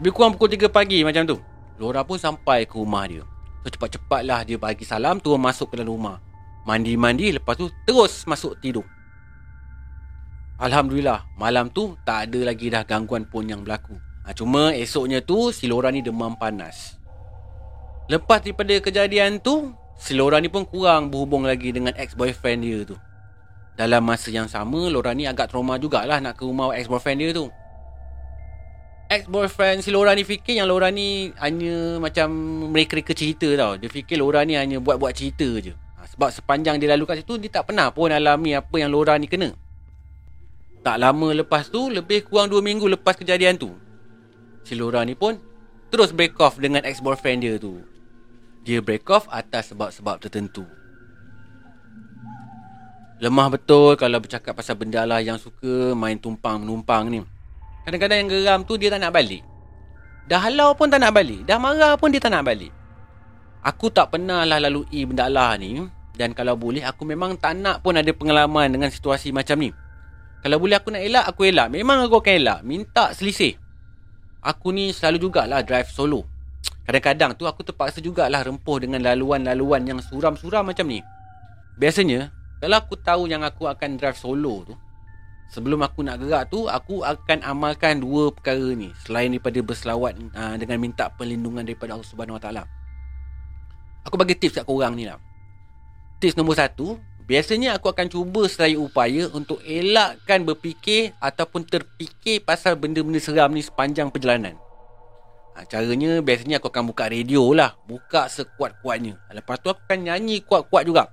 Lebih 0.00 0.12
kurang 0.16 0.32
pukul 0.34 0.56
3 0.56 0.72
pagi 0.72 1.04
macam 1.04 1.28
tu. 1.28 1.36
Laura 1.76 2.00
pun 2.02 2.16
sampai 2.16 2.64
ke 2.64 2.80
rumah 2.80 3.04
dia. 3.04 3.22
So 3.60 3.68
cepat-cepatlah 3.68 4.48
dia 4.48 4.56
bagi 4.56 4.88
salam 4.88 5.20
turun 5.20 5.44
masuk 5.44 5.76
ke 5.76 5.84
dalam 5.84 5.92
rumah. 5.92 6.16
Mandi-mandi 6.68 7.32
lepas 7.32 7.56
tu 7.56 7.72
terus 7.88 8.28
masuk 8.28 8.60
tidur. 8.60 8.84
Alhamdulillah 10.60 11.24
Malam 11.40 11.72
tu 11.72 11.96
tak 12.04 12.28
ada 12.28 12.52
lagi 12.52 12.68
dah 12.68 12.84
gangguan 12.84 13.24
pun 13.24 13.48
yang 13.48 13.64
berlaku. 13.64 13.96
Ha, 14.28 14.36
Cuma 14.36 14.76
esoknya 14.76 15.24
tu 15.24 15.48
Si 15.56 15.64
Laura 15.64 15.88
ni 15.88 16.04
demam 16.04 16.36
panas. 16.36 17.00
Lepas 18.12 18.44
daripada 18.44 18.76
kejadian 18.76 19.40
tu 19.40 19.72
Si 19.96 20.12
Laura 20.12 20.36
ni 20.36 20.52
pun 20.52 20.68
kurang 20.68 21.08
berhubung 21.08 21.48
lagi 21.48 21.72
dengan 21.72 21.96
ex-boyfriend 21.96 22.60
dia 22.60 22.78
tu. 22.84 22.96
Dalam 23.80 24.04
masa 24.04 24.28
yang 24.28 24.48
sama 24.48 24.92
Laura 24.92 25.16
ni 25.16 25.24
agak 25.24 25.48
trauma 25.48 25.80
jugalah 25.80 26.20
nak 26.20 26.36
ke 26.36 26.44
rumah 26.44 26.76
ex-boyfriend 26.76 27.18
dia 27.20 27.30
tu. 27.32 27.48
Ex-boyfriend 29.08 29.80
si 29.80 29.88
Laura 29.88 30.12
ni 30.12 30.28
fikir 30.28 30.60
yang 30.60 30.68
Laura 30.68 30.92
ni 30.92 31.32
hanya 31.40 31.96
macam 31.96 32.28
mereka-reka 32.68 33.16
cerita 33.16 33.48
tau. 33.56 33.72
Dia 33.80 33.88
fikir 33.88 34.20
Laura 34.20 34.44
ni 34.44 34.60
hanya 34.60 34.76
buat-buat 34.76 35.16
cerita 35.16 35.48
je 35.56 35.72
ha, 36.00 36.08
Sebab 36.08 36.32
sepanjang 36.32 36.80
dia 36.80 36.96
lalu 36.96 37.04
kat 37.04 37.20
situ 37.20 37.36
Dia 37.36 37.60
tak 37.60 37.68
pernah 37.68 37.92
pun 37.92 38.08
alami 38.08 38.56
apa 38.56 38.72
yang 38.80 38.88
Laura 38.88 39.20
ni 39.20 39.28
kena 39.28 39.52
tak 40.80 40.96
lama 40.96 41.36
lepas 41.36 41.68
tu, 41.68 41.92
lebih 41.92 42.24
kurang 42.24 42.48
2 42.48 42.64
minggu 42.64 42.88
lepas 42.88 43.12
kejadian 43.12 43.60
tu, 43.60 43.76
si 44.64 44.72
Laura 44.72 45.04
ni 45.04 45.12
pun 45.12 45.36
terus 45.92 46.14
break 46.14 46.40
off 46.40 46.56
dengan 46.56 46.80
ex-boyfriend 46.86 47.38
dia 47.44 47.54
tu. 47.60 47.84
Dia 48.64 48.80
break 48.80 49.04
off 49.12 49.28
atas 49.28 49.74
sebab-sebab 49.74 50.22
tertentu. 50.22 50.64
Lemah 53.20 53.52
betul 53.52 54.00
kalau 54.00 54.16
bercakap 54.16 54.56
pasal 54.56 54.80
benda 54.80 55.04
lah 55.04 55.20
yang 55.20 55.36
suka 55.36 55.92
main 55.92 56.16
tumpang-menumpang 56.16 57.12
ni. 57.12 57.20
Kadang-kadang 57.84 58.24
yang 58.24 58.30
geram 58.32 58.60
tu 58.64 58.80
dia 58.80 58.88
tak 58.88 59.04
nak 59.04 59.12
balik. 59.12 59.44
Dah 60.24 60.40
halau 60.40 60.72
pun 60.72 60.88
tak 60.88 61.04
nak 61.04 61.12
balik. 61.12 61.44
Dah 61.44 61.60
marah 61.60 62.00
pun 62.00 62.08
dia 62.08 62.22
tak 62.22 62.32
nak 62.32 62.48
balik. 62.48 62.72
Aku 63.60 63.92
tak 63.92 64.16
pernah 64.16 64.48
lah 64.48 64.56
lalui 64.56 65.04
benda 65.04 65.28
lah 65.28 65.56
ni. 65.60 65.84
Dan 66.16 66.36
kalau 66.36 66.56
boleh 66.56 66.84
aku 66.84 67.08
memang 67.08 67.36
tak 67.36 67.56
nak 67.56 67.80
pun 67.80 67.96
ada 67.96 68.08
pengalaman 68.12 68.68
dengan 68.72 68.88
situasi 68.92 69.32
macam 69.32 69.60
ni. 69.60 69.72
Kalau 70.40 70.56
boleh 70.56 70.80
aku 70.80 70.88
nak 70.92 71.04
elak, 71.04 71.24
aku 71.28 71.48
elak. 71.48 71.68
Memang 71.68 72.04
aku 72.08 72.24
akan 72.24 72.34
elak. 72.40 72.58
Minta 72.64 73.12
selisih. 73.12 73.56
Aku 74.40 74.72
ni 74.72 74.92
selalu 74.92 75.28
jugalah 75.28 75.60
drive 75.60 75.92
solo. 75.92 76.24
Kadang-kadang 76.88 77.36
tu 77.36 77.44
aku 77.44 77.60
terpaksa 77.60 78.00
jugalah 78.00 78.40
rempuh 78.40 78.80
dengan 78.80 79.04
laluan-laluan 79.04 79.84
yang 79.84 80.00
suram-suram 80.00 80.64
macam 80.64 80.88
ni. 80.88 81.04
Biasanya, 81.76 82.32
Kalau 82.60 82.76
aku 82.76 82.96
tahu 83.00 83.24
yang 83.24 83.40
aku 83.40 83.64
akan 83.64 83.96
drive 83.96 84.20
solo 84.20 84.68
tu 84.68 84.76
Sebelum 85.48 85.80
aku 85.80 86.04
nak 86.04 86.20
gerak 86.20 86.52
tu 86.52 86.68
Aku 86.68 87.00
akan 87.00 87.40
amalkan 87.40 88.04
dua 88.04 88.28
perkara 88.28 88.76
ni 88.76 88.92
Selain 89.00 89.32
daripada 89.32 89.58
berselawat 89.64 90.12
uh, 90.36 90.54
Dengan 90.60 90.76
minta 90.76 91.08
perlindungan 91.08 91.64
daripada 91.64 91.96
Allah 91.96 92.04
Subhanahu 92.04 92.36
Taala. 92.36 92.68
Aku 94.08 94.16
bagi 94.16 94.36
tips 94.36 94.60
kat 94.60 94.64
korang 94.64 94.96
ni 94.96 95.04
lah. 95.04 95.20
Tips 96.20 96.36
nombor 96.36 96.56
satu 96.56 97.00
Biasanya 97.24 97.78
aku 97.78 97.88
akan 97.88 98.12
cuba 98.12 98.44
seraya 98.44 98.76
upaya 98.76 99.30
Untuk 99.32 99.64
elakkan 99.64 100.44
berfikir 100.44 101.16
Ataupun 101.16 101.64
terfikir 101.64 102.44
pasal 102.44 102.76
benda-benda 102.76 103.16
seram 103.16 103.52
ni 103.56 103.64
Sepanjang 103.64 104.12
perjalanan. 104.12 104.56
Ha, 105.56 105.64
Caranya 105.64 106.20
biasanya 106.20 106.60
aku 106.60 106.70
akan 106.70 106.92
buka 106.92 107.10
radio 107.10 107.50
lah. 107.50 107.74
Buka 107.84 108.30
sekuat-kuatnya. 108.30 109.18
Lepas 109.34 109.58
tu 109.58 109.72
aku 109.72 109.82
akan 109.82 110.00
nyanyi 110.06 110.46
kuat-kuat 110.46 110.84
juga. 110.86 111.10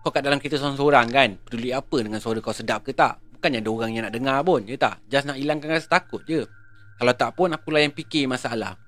Kau 0.00 0.14
kat 0.14 0.24
dalam 0.24 0.38
kereta 0.38 0.56
seorang-seorang 0.56 1.06
kan 1.10 1.28
Peduli 1.42 1.74
apa 1.74 1.98
dengan 2.00 2.22
suara 2.22 2.38
kau 2.38 2.54
sedap 2.54 2.86
ke 2.86 2.94
tak? 2.94 3.18
Bukannya 3.38 3.60
ada 3.60 3.70
orang 3.70 3.90
yang 3.92 4.04
nak 4.06 4.14
dengar 4.14 4.38
pun 4.46 4.62
Ya 4.64 4.78
tak? 4.78 5.02
Just 5.10 5.26
nak 5.26 5.36
hilangkan 5.36 5.74
rasa 5.74 6.00
takut 6.00 6.22
je. 6.24 6.46
Kalau 6.98 7.12
tak 7.14 7.34
pun 7.34 7.50
aku 7.52 7.68
layan 7.70 7.92
fikir 7.94 8.26
masalah 8.26 8.78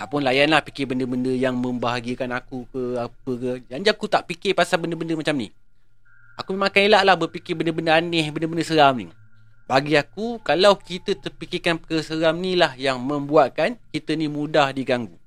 Tak 0.00 0.08
pun 0.08 0.24
layanlah 0.24 0.64
fikir 0.64 0.88
benda-benda 0.88 1.28
yang 1.28 1.60
membahagiakan 1.60 2.32
aku 2.32 2.64
ke 2.72 2.96
apa 2.96 3.30
ke. 3.36 3.68
Jangan 3.68 3.92
aku 3.92 4.08
tak 4.08 4.24
fikir 4.24 4.56
pasal 4.56 4.80
benda-benda 4.80 5.12
macam 5.12 5.36
ni. 5.36 5.52
Aku 6.40 6.56
memang 6.56 6.72
akan 6.72 6.82
elak 6.88 7.02
lah 7.04 7.14
berfikir 7.20 7.52
benda-benda 7.52 8.00
aneh 8.00 8.32
Benda-benda 8.32 8.64
seram 8.64 8.96
ni. 8.96 9.12
Bagi 9.68 9.92
aku 10.00 10.40
Kalau 10.40 10.72
kita 10.80 11.12
terfikirkan 11.12 11.76
perkara 11.76 12.00
seram 12.00 12.40
ni 12.40 12.56
lah 12.56 12.72
Yang 12.80 12.96
membuatkan 12.96 13.76
kita 13.92 14.16
ni 14.16 14.24
mudah 14.24 14.72
diganggu. 14.72 15.20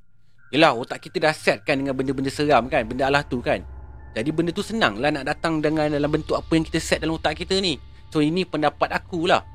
Yelah 0.50 0.74
otak 0.74 1.06
kita 1.06 1.22
dah 1.30 1.34
setkan 1.38 1.86
dengan 1.86 1.94
benda-benda 1.94 2.34
seram 2.34 2.66
kan 2.66 2.82
Benda 2.90 3.14
Allah 3.14 3.22
tu 3.22 3.46
kan. 3.46 3.62
Jadi 4.18 4.30
benda 4.34 4.50
tu 4.50 4.66
senang 4.66 4.98
lah 4.98 5.14
nak 5.14 5.30
datang 5.30 5.62
dengan 5.62 5.86
dalam 5.86 6.10
bentuk 6.10 6.34
apa 6.34 6.50
yang 6.50 6.66
kita 6.66 6.82
set 6.82 7.06
dalam 7.06 7.22
otak 7.22 7.38
kita 7.38 7.62
ni. 7.62 7.78
So 8.10 8.26
ini 8.26 8.42
pendapat 8.42 8.90
aku 8.90 9.30
lah 9.30 9.46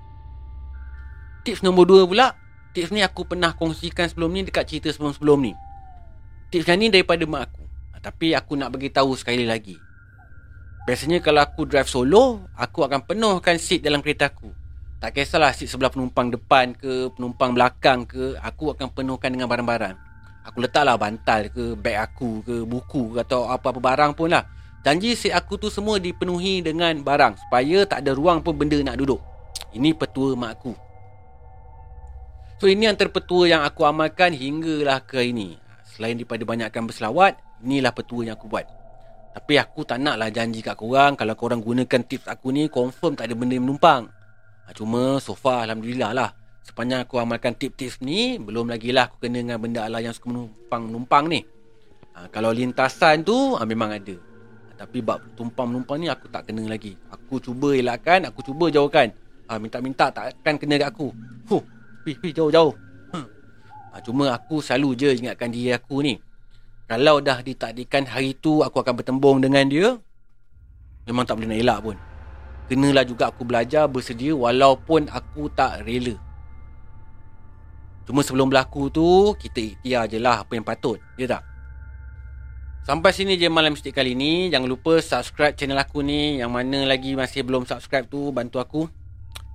Tips 1.43 1.67
nombor 1.67 1.91
dua 1.91 2.07
pula 2.07 2.35
Tips 2.79 2.95
ni 2.95 3.03
aku 3.03 3.27
pernah 3.27 3.59
kongsikan 3.59 4.07
sebelum 4.07 4.31
ni 4.31 4.47
Dekat 4.47 4.71
cerita 4.71 4.87
sebelum-sebelum 4.95 5.51
ni. 5.51 5.53
Tips 6.55 6.71
ni 6.79 6.95
daripada 6.95 7.27
mak 7.27 7.51
aku. 7.51 7.67
Ha, 7.67 7.99
Tapi 7.99 8.39
aku 8.39 8.55
nak 8.55 8.71
bagi 8.71 8.87
tahu 8.95 9.19
sekali 9.19 9.43
lagi. 9.43 9.75
Biasanya 10.87 11.19
kalau 11.19 11.43
aku 11.43 11.67
drive 11.67 11.91
solo 11.91 12.47
Aku 12.55 12.87
akan 12.87 13.03
penuhkan 13.03 13.59
seat 13.59 13.83
dalam 13.83 13.99
kereta 13.99 14.31
aku. 14.31 14.55
Tak 15.03 15.11
kisahlah 15.11 15.51
seat 15.51 15.75
sebelah 15.75 15.91
penumpang 15.91 16.31
depan 16.31 16.71
ke 16.79 17.11
Penumpang 17.19 17.51
belakang 17.51 18.07
ke 18.07 18.39
Aku 18.47 18.71
akan 18.71 18.95
penuhkan 18.95 19.35
dengan 19.35 19.51
barang-barang. 19.51 19.99
Aku 20.47 20.63
letaklah 20.63 20.95
bantal 20.95 21.51
ke 21.51 21.75
Beg 21.75 21.99
aku 21.99 22.47
ke 22.47 22.63
Buku 22.63 23.19
ke 23.19 23.27
Atau 23.27 23.51
apa-apa 23.51 23.83
barang 23.83 24.15
pun 24.15 24.31
lah. 24.31 24.47
Janji 24.87 25.19
set 25.19 25.35
aku 25.35 25.59
tu 25.59 25.67
semua 25.67 25.99
dipenuhi 25.99 26.63
dengan 26.63 26.95
barang 27.03 27.43
Supaya 27.43 27.83
tak 27.91 28.07
ada 28.07 28.15
ruang 28.15 28.39
pun 28.39 28.55
benda 28.55 28.79
nak 28.87 29.03
duduk. 29.03 29.19
Ini 29.75 29.99
petua 29.99 30.39
mak 30.39 30.63
aku 30.63 30.88
So 32.59 32.67
ini 32.67 32.91
antara 32.91 33.07
petua 33.07 33.47
yang 33.47 33.63
aku 33.63 33.87
amalkan 33.87 34.35
hinggalah 34.35 35.07
ke 35.07 35.23
ini. 35.23 35.55
Selain 35.87 36.19
daripada 36.19 36.43
banyakkan 36.43 36.91
berselawat 36.91 37.39
Inilah 37.63 37.95
petua 37.95 38.27
yang 38.27 38.35
aku 38.35 38.51
buat. 38.51 38.67
Tapi 39.31 39.55
aku 39.63 39.87
tak 39.87 40.03
naklah 40.03 40.27
janji 40.35 40.59
kat 40.59 40.75
korang 40.75 41.15
Kalau 41.15 41.39
korang 41.39 41.63
gunakan 41.63 42.03
tips 42.03 42.27
aku 42.27 42.51
ni 42.51 42.67
Confirm 42.67 43.15
tak 43.15 43.31
ada 43.31 43.39
benda 43.39 43.55
yang 43.55 43.63
menumpang. 43.63 44.11
Ha, 44.67 44.75
Cuma 44.75 45.23
so 45.23 45.39
far 45.39 45.71
Alhamdulillah 45.71 46.11
lah. 46.11 46.35
Sepanjang 46.67 47.07
aku 47.07 47.23
amalkan 47.23 47.55
tips-tips 47.55 48.03
ni 48.03 48.43
Belum 48.43 48.67
lagi 48.67 48.91
lah 48.91 49.07
aku 49.07 49.23
kena 49.23 49.39
dengan 49.39 49.63
benda 49.63 49.87
Allah 49.87 50.03
yang 50.03 50.15
suka 50.15 50.27
menumpang-menumpang 50.27 51.25
ni. 51.31 51.41
Ha, 52.19 52.27
Kalau 52.27 52.51
lintasan 52.51 53.23
tu 53.23 53.55
ha, 53.55 53.63
memang 53.63 53.95
ada. 53.95 54.19
Tapi 54.75 54.99
bab 54.99 55.23
tumpang-menumpang 55.39 56.03
ni 56.03 56.11
aku 56.11 56.27
tak 56.27 56.51
kena 56.51 56.67
lagi. 56.67 56.99
Aku 57.15 57.39
cuba 57.39 57.79
elakkan, 57.79 58.27
aku 58.27 58.43
cuba 58.43 58.67
jauhkan. 58.67 59.15
Ha, 59.47 59.63
minta-minta 59.63 60.11
takkan 60.11 60.59
kena 60.59 60.75
kat 60.79 60.91
aku. 60.91 61.15
Huh, 61.51 61.63
pi 62.09 62.17
pi 62.17 62.29
jauh-jauh. 62.33 62.73
Hmm. 63.13 63.29
Ha, 63.93 64.01
cuma 64.01 64.33
aku 64.33 64.65
selalu 64.65 64.97
je 64.97 65.09
ingatkan 65.21 65.53
diri 65.53 65.77
aku 65.77 66.01
ni. 66.01 66.17
Kalau 66.89 67.21
dah 67.21 67.45
ditakdirkan 67.45 68.09
hari 68.09 68.33
tu 68.33 68.65
aku 68.65 68.81
akan 68.81 68.97
bertembung 68.97 69.45
dengan 69.45 69.69
dia, 69.69 70.01
memang 71.05 71.29
tak 71.29 71.37
boleh 71.37 71.53
nak 71.53 71.61
elak 71.61 71.79
pun. 71.85 71.97
Kenalah 72.73 73.05
juga 73.05 73.29
aku 73.29 73.45
belajar 73.45 73.85
bersedia 73.93 74.33
walaupun 74.33 75.13
aku 75.13 75.53
tak 75.53 75.85
rela. 75.85 76.17
Cuma 78.09 78.25
sebelum 78.25 78.49
berlaku 78.49 78.89
tu, 78.89 79.37
kita 79.37 79.61
ikhtiar 79.61 80.09
je 80.09 80.17
lah 80.17 80.41
apa 80.41 80.57
yang 80.57 80.65
patut. 80.65 80.97
Ya 81.21 81.29
tak? 81.29 81.45
Sampai 82.89 83.13
sini 83.13 83.37
je 83.37 83.53
malam 83.53 83.77
mistik 83.77 83.93
kali 83.93 84.17
ni. 84.17 84.49
Jangan 84.49 84.65
lupa 84.65 84.97
subscribe 85.05 85.53
channel 85.53 85.77
aku 85.77 86.01
ni. 86.01 86.41
Yang 86.41 86.49
mana 86.57 86.89
lagi 86.89 87.13
masih 87.13 87.45
belum 87.45 87.69
subscribe 87.69 88.09
tu, 88.09 88.33
bantu 88.33 88.65
aku. 88.65 88.89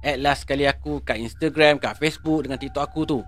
Add 0.04 0.20
last 0.20 0.44
sekali 0.44 0.68
aku 0.68 1.00
kat 1.00 1.16
Instagram, 1.16 1.80
kat 1.80 1.96
Facebook 1.96 2.44
dengan 2.44 2.60
TikTok 2.60 2.84
aku 2.84 3.02
tu. 3.08 3.20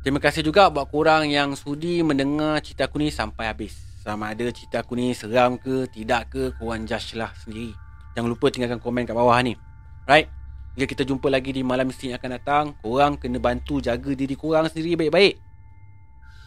Terima 0.00 0.16
kasih 0.16 0.40
juga 0.40 0.72
buat 0.72 0.88
korang 0.88 1.28
yang 1.28 1.52
sudi 1.52 2.00
mendengar 2.00 2.64
cerita 2.64 2.88
aku 2.88 2.96
ni 2.96 3.12
sampai 3.12 3.52
habis. 3.52 3.76
Sama 4.00 4.32
ada 4.32 4.48
cerita 4.48 4.80
aku 4.80 4.96
ni 4.96 5.12
seram 5.12 5.60
ke, 5.60 5.84
tidak 5.92 6.32
ke, 6.32 6.56
korang 6.56 6.88
judge 6.88 7.20
lah 7.20 7.28
sendiri. 7.36 7.76
Jangan 8.16 8.32
lupa 8.32 8.48
tinggalkan 8.48 8.80
komen 8.80 9.04
kat 9.04 9.12
bawah 9.12 9.36
ni. 9.44 9.60
Right? 10.08 10.32
Hingga 10.72 10.88
kita 10.88 11.02
jumpa 11.04 11.28
lagi 11.28 11.52
di 11.52 11.60
malam 11.60 11.92
mistik 11.92 12.08
yang 12.08 12.16
akan 12.16 12.32
datang. 12.40 12.64
Korang 12.80 13.20
kena 13.20 13.36
bantu 13.36 13.84
jaga 13.84 14.16
diri 14.16 14.32
korang 14.32 14.72
sendiri 14.72 14.96
baik-baik. 14.96 15.36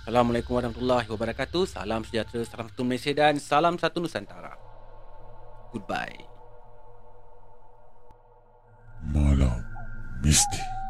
Assalamualaikum 0.02 0.58
warahmatullahi 0.58 1.06
wabarakatuh. 1.14 1.64
Salam 1.70 2.02
sejahtera, 2.10 2.42
salam 2.50 2.68
satu 2.74 2.82
Malaysia 2.82 3.14
dan 3.14 3.38
salam 3.38 3.78
satu 3.78 4.02
Nusantara. 4.02 4.58
Goodbye. 5.70 6.33
Malam 9.12 9.60
Mistik. 10.24 10.83